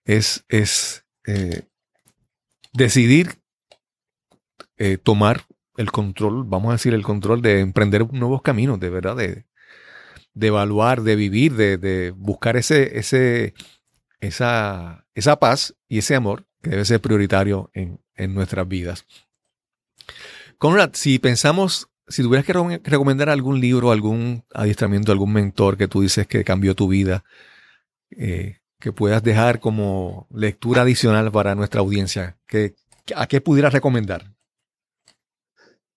[0.04, 1.62] Es, es eh,
[2.72, 3.40] decidir
[4.76, 9.16] eh, tomar el control, vamos a decir, el control de emprender nuevos caminos, de verdad,
[9.16, 9.46] de,
[10.34, 13.54] de evaluar, de vivir, de, de, buscar ese, ese,
[14.20, 19.06] esa, esa paz y ese amor que debe ser prioritario en, en nuestras vidas.
[20.58, 22.52] Conrad, si pensamos si tuvieras que
[22.84, 27.24] recomendar algún libro, algún adiestramiento, algún mentor que tú dices que cambió tu vida,
[28.10, 32.38] eh, que puedas dejar como lectura adicional para nuestra audiencia,
[33.14, 34.32] ¿a qué pudieras recomendar?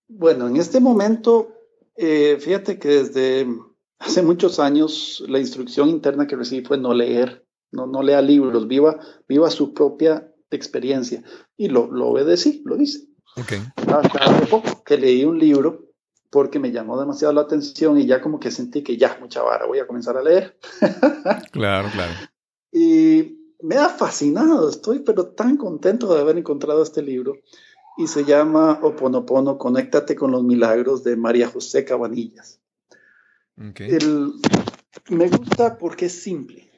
[0.08, 1.54] Bueno, en este momento,
[1.96, 3.48] eh, fíjate que desde
[4.00, 8.68] hace muchos años la instrucción interna que recibí fue no leer, no, no lea libros,
[8.68, 11.24] viva, viva su propia experiencia.
[11.56, 13.08] Y lo, lo obedecí, lo hice.
[13.38, 13.60] Okay.
[14.20, 15.89] hace poco que leí un libro
[16.30, 19.66] porque me llamó demasiado la atención y ya como que sentí que ya, mucha vara,
[19.66, 20.58] voy a comenzar a leer.
[21.52, 22.14] claro, claro.
[22.72, 27.36] Y me ha fascinado, estoy pero tan contento de haber encontrado este libro
[27.98, 32.62] y se llama Oponopono, Conéctate con los Milagros de María José Cabanillas.
[35.10, 36.72] me gusta porque es simple,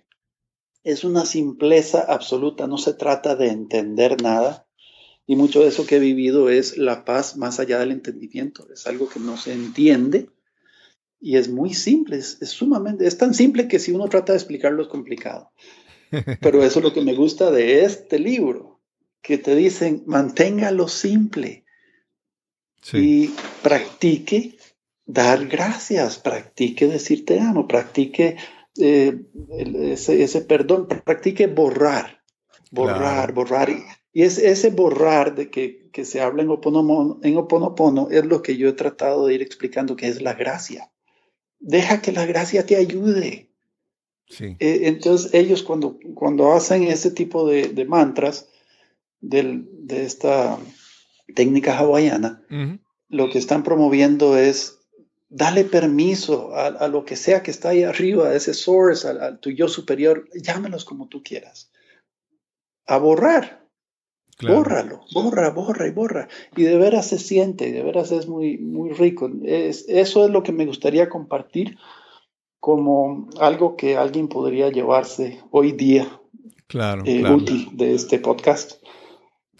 [0.84, 4.66] es una simpleza absoluta, no se trata de entender nada,
[5.28, 8.68] y mucho de eso que he vivido es la paz más allá del entendimiento.
[8.74, 10.30] Es algo que no se entiende
[11.20, 14.82] y es muy simple, es, sumamente, es tan simple que si uno trata de explicarlo
[14.82, 15.52] es complicado.
[16.42, 18.82] Pero eso es lo que me gusta de este libro,
[19.22, 21.64] que te dicen, manténgalo simple
[22.92, 23.30] y
[23.62, 24.58] practique
[25.06, 28.38] dar gracias, practique decir te amo, practique
[28.80, 29.22] eh,
[29.96, 32.24] ese, perdón, practique borrar,
[32.72, 33.70] borrar, borrar.
[34.14, 38.42] Y es ese borrar de que, que se habla en Oponopono, en Oponopono es lo
[38.42, 40.92] que yo he tratado de ir explicando, que es la gracia.
[41.60, 43.50] Deja que la gracia te ayude.
[44.28, 44.58] Sí.
[44.60, 48.50] Eh, entonces ellos cuando, cuando hacen ese tipo de, de mantras
[49.22, 50.58] del, de esta
[51.36, 52.44] técnica hawaiana,
[53.08, 54.80] lo que están promoviendo es
[55.30, 59.40] dale permiso a, a, lo que sea que está ahí arriba, a ese source, al,
[59.40, 61.72] tu yo superior, llámelos como tú quieras,
[62.86, 63.61] a borrar
[64.42, 66.28] Bórralo, borra, borra y borra.
[66.56, 69.30] Y de veras se siente, de veras es muy, muy rico.
[69.44, 71.78] Es, eso es lo que me gustaría compartir
[72.60, 76.22] como algo que alguien podría llevarse hoy día
[76.68, 78.74] claro, eh, útil de este podcast.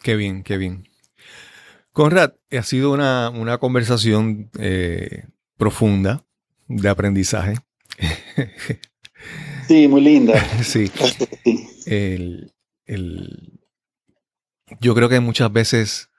[0.04, 0.88] Qué bien, qué bien.
[1.92, 5.26] Conrad, ha sido una, una conversación eh,
[5.58, 6.26] profunda
[6.68, 7.56] de aprendizaje.
[9.68, 10.34] Sí, muy linda.
[10.64, 10.92] sí.
[11.86, 12.52] El,
[12.86, 13.61] el,
[14.80, 16.10] yo creo que muchas veces,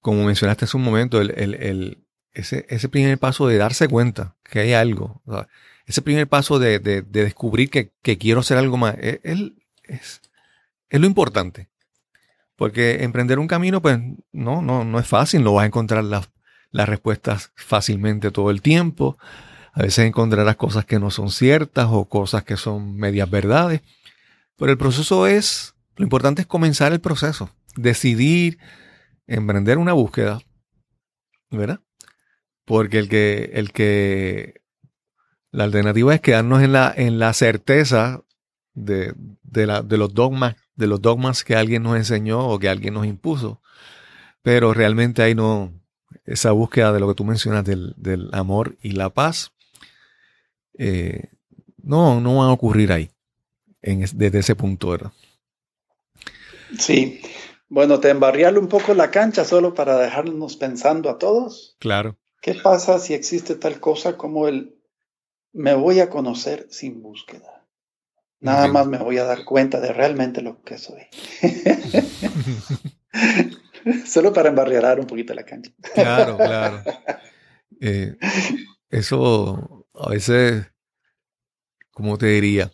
[0.00, 4.60] como mencionaste hace un momento, el, el, ese, ese, primer paso de darse cuenta que
[4.60, 5.22] hay algo,
[5.86, 10.20] ese primer paso de, de, descubrir que, que, quiero hacer algo más, es, es,
[10.88, 11.68] es, lo importante.
[12.56, 13.98] Porque emprender un camino, pues
[14.32, 16.28] no, no, no es fácil, no vas a encontrar las,
[16.70, 19.16] las respuestas fácilmente todo el tiempo.
[19.72, 23.80] A veces encontrarás cosas que no son ciertas o cosas que son medias verdades.
[24.56, 28.58] Pero el proceso es, lo importante es comenzar el proceso decidir
[29.26, 30.40] emprender una búsqueda,
[31.50, 31.80] ¿verdad?
[32.64, 34.60] Porque el que, el que,
[35.50, 38.22] la alternativa es quedarnos en la, en la certeza
[38.74, 42.68] de, de, la, de los dogmas, de los dogmas que alguien nos enseñó o que
[42.68, 43.60] alguien nos impuso.
[44.42, 45.72] Pero realmente ahí no,
[46.24, 49.52] esa búsqueda de lo que tú mencionas del, del amor y la paz,
[50.78, 51.30] eh,
[51.82, 53.10] no, no va a ocurrir ahí,
[53.82, 55.12] en, desde ese punto, ¿verdad?
[56.78, 57.20] Sí,
[57.70, 61.76] bueno, te embarriarle un poco la cancha solo para dejarnos pensando a todos.
[61.78, 62.18] Claro.
[62.42, 64.80] ¿Qué pasa si existe tal cosa como el
[65.52, 67.66] me voy a conocer sin búsqueda.
[68.40, 71.02] Nada más me voy a dar cuenta de realmente lo que soy.
[74.06, 75.70] Solo para embarriar un poquito la cancha.
[75.94, 76.82] Claro, claro.
[77.82, 78.14] Eh,
[78.90, 80.66] eso a veces,
[81.90, 82.70] ¿cómo te diría?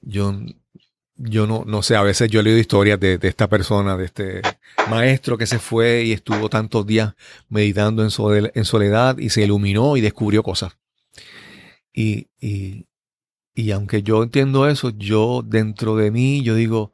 [0.00, 0.32] Yo,
[1.16, 4.42] yo no, no sé, a veces yo leído historias de, esta persona, de este
[4.90, 7.14] maestro que se fue y estuvo tantos días
[7.48, 8.10] meditando en,
[8.54, 10.76] en soledad y se iluminó y descubrió cosas.
[11.92, 12.86] Y, y,
[13.54, 16.92] y aunque yo entiendo eso, yo dentro de mí, yo digo,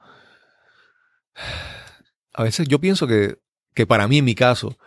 [2.33, 3.39] a veces yo pienso que,
[3.75, 4.79] que para mí, en mi caso,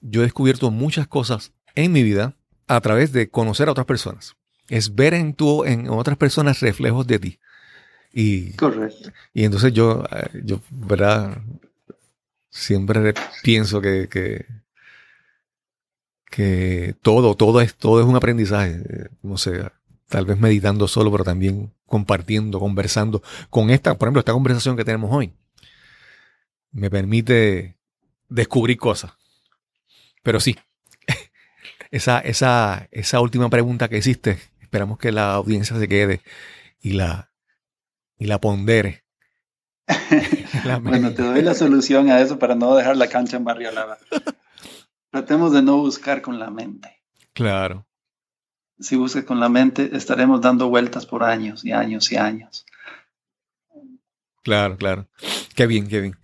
[0.00, 2.36] yo he descubierto muchas cosas en mi vida
[2.68, 4.36] a través de conocer a otras personas.
[4.68, 7.38] Es ver en, tu, en otras personas reflejos de ti.
[8.18, 9.10] Y, Correcto.
[9.34, 11.36] Y entonces yo, eh, yo, ¿verdad?
[12.48, 13.12] Siempre
[13.42, 14.46] pienso que, que,
[16.30, 19.10] que todo, todo es, todo es un aprendizaje.
[19.20, 19.70] No sé,
[20.08, 24.84] tal vez meditando solo, pero también compartiendo, conversando con esta, por ejemplo, esta conversación que
[24.86, 25.34] tenemos hoy.
[26.72, 27.76] Me permite
[28.30, 29.12] descubrir cosas.
[30.22, 30.56] Pero sí,
[31.90, 36.22] esa, esa, esa última pregunta que hiciste, esperamos que la audiencia se quede
[36.80, 37.30] y la,
[38.18, 39.04] y la pondere.
[40.82, 43.98] bueno, te doy la solución a eso para no dejar la cancha en barriolada.
[45.10, 47.02] Tratemos de no buscar con la mente.
[47.32, 47.86] Claro.
[48.78, 52.66] Si buscas con la mente, estaremos dando vueltas por años y años y años.
[54.42, 55.08] Claro, claro.
[55.54, 56.16] Qué bien, qué bien.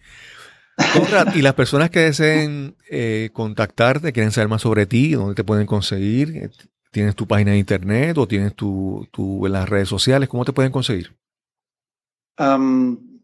[0.92, 5.44] Conrad, y las personas que deseen eh, contactarte, quieren saber más sobre ti, dónde te
[5.44, 6.50] pueden conseguir,
[6.90, 10.28] ¿tienes tu página de internet o tienes tu, tu en las redes sociales?
[10.28, 11.16] ¿Cómo te pueden conseguir?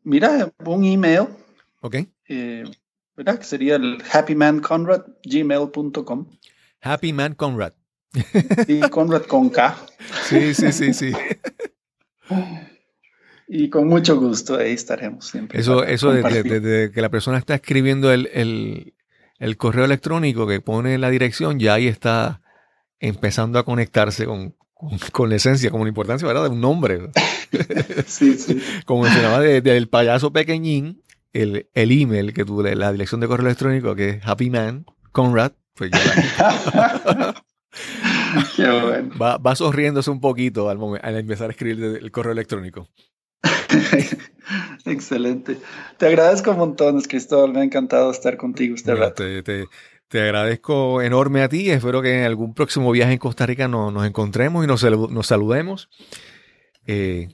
[0.05, 1.27] Mira, un email.
[1.81, 1.97] Ok.
[2.29, 2.65] Eh,
[3.17, 3.39] ¿Verdad?
[3.39, 6.27] Que sería el happymanconrad.gmail.com.
[6.81, 7.73] Happymanconrad.
[8.67, 9.77] Y Conrad con K.
[10.29, 11.13] Sí, sí, sí, sí.
[13.49, 15.59] Y con mucho gusto ahí estaremos siempre.
[15.59, 18.93] Eso, eso desde que la persona está escribiendo el,
[19.39, 22.43] el, correo electrónico que pone la dirección, ya ahí está
[23.01, 24.55] empezando a conectarse con,
[25.13, 26.45] con, la esencia, con la importancia ¿verdad?
[26.45, 27.11] de un nombre.
[28.07, 28.61] sí, sí.
[28.85, 31.03] Como mencionaba del payaso pequeñín,
[31.33, 35.53] el, el email que tuve, la dirección de correo electrónico que es Happy Man Conrad,
[35.75, 37.35] pues ya
[38.57, 39.15] Qué bueno.
[39.21, 42.89] va, va sonriéndose un poquito al, al empezar a escribir el correo electrónico.
[44.85, 45.59] Excelente.
[45.99, 47.53] Te agradezco un montón, Cristóbal.
[47.53, 49.23] Me ha encantado estar contigo este rato.
[49.43, 49.67] Te,
[50.13, 51.71] agradezco enorme a ti.
[51.71, 55.89] Espero que en algún próximo viaje en Costa Rica nos, encontremos y nos, nos saludemos.
[56.87, 57.29] Eh,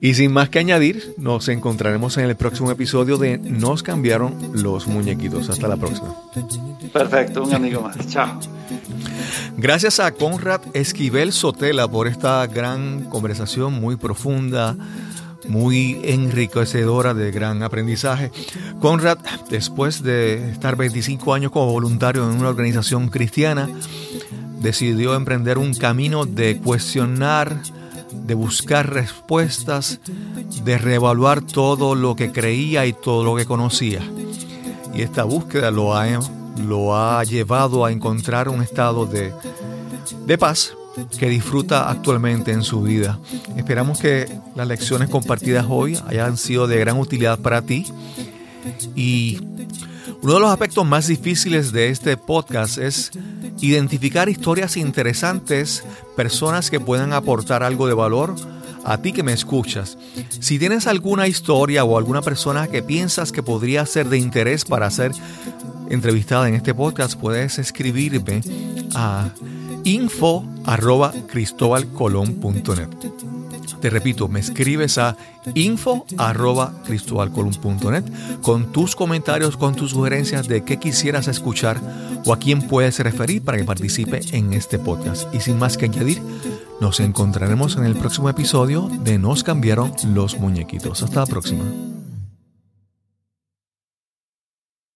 [0.00, 4.86] y sin más que añadir, nos encontraremos en el próximo episodio de Nos cambiaron los
[4.86, 5.50] muñequitos.
[5.50, 6.14] Hasta la próxima.
[6.92, 8.06] Perfecto, un amigo más.
[8.06, 8.38] Chao.
[9.56, 14.76] Gracias a Conrad Esquivel Sotela por esta gran conversación muy profunda
[15.48, 18.30] muy enriquecedora de gran aprendizaje.
[18.80, 19.18] Conrad,
[19.50, 23.68] después de estar 25 años como voluntario en una organización cristiana,
[24.60, 27.60] decidió emprender un camino de cuestionar,
[28.12, 30.00] de buscar respuestas,
[30.64, 34.02] de reevaluar todo lo que creía y todo lo que conocía.
[34.94, 36.06] Y esta búsqueda lo ha,
[36.66, 39.32] lo ha llevado a encontrar un estado de,
[40.26, 40.74] de paz
[41.18, 43.18] que disfruta actualmente en su vida.
[43.56, 47.86] Esperamos que las lecciones compartidas hoy hayan sido de gran utilidad para ti.
[48.94, 49.40] Y
[50.22, 53.10] uno de los aspectos más difíciles de este podcast es
[53.60, 55.84] identificar historias interesantes,
[56.16, 58.34] personas que puedan aportar algo de valor
[58.84, 59.98] a ti que me escuchas.
[60.40, 64.90] Si tienes alguna historia o alguna persona que piensas que podría ser de interés para
[64.90, 65.12] ser
[65.90, 68.40] entrevistada en este podcast, puedes escribirme
[68.94, 69.30] a
[69.88, 72.88] info arroba cristobalcolón.net.
[73.80, 75.16] Te repito, me escribes a
[75.54, 76.74] info arroba
[78.42, 81.80] con tus comentarios, con tus sugerencias de qué quisieras escuchar
[82.26, 85.32] o a quién puedes referir para que participe en este podcast.
[85.34, 86.20] Y sin más que añadir,
[86.80, 91.02] nos encontraremos en el próximo episodio de Nos cambiaron los muñequitos.
[91.02, 91.64] Hasta la próxima.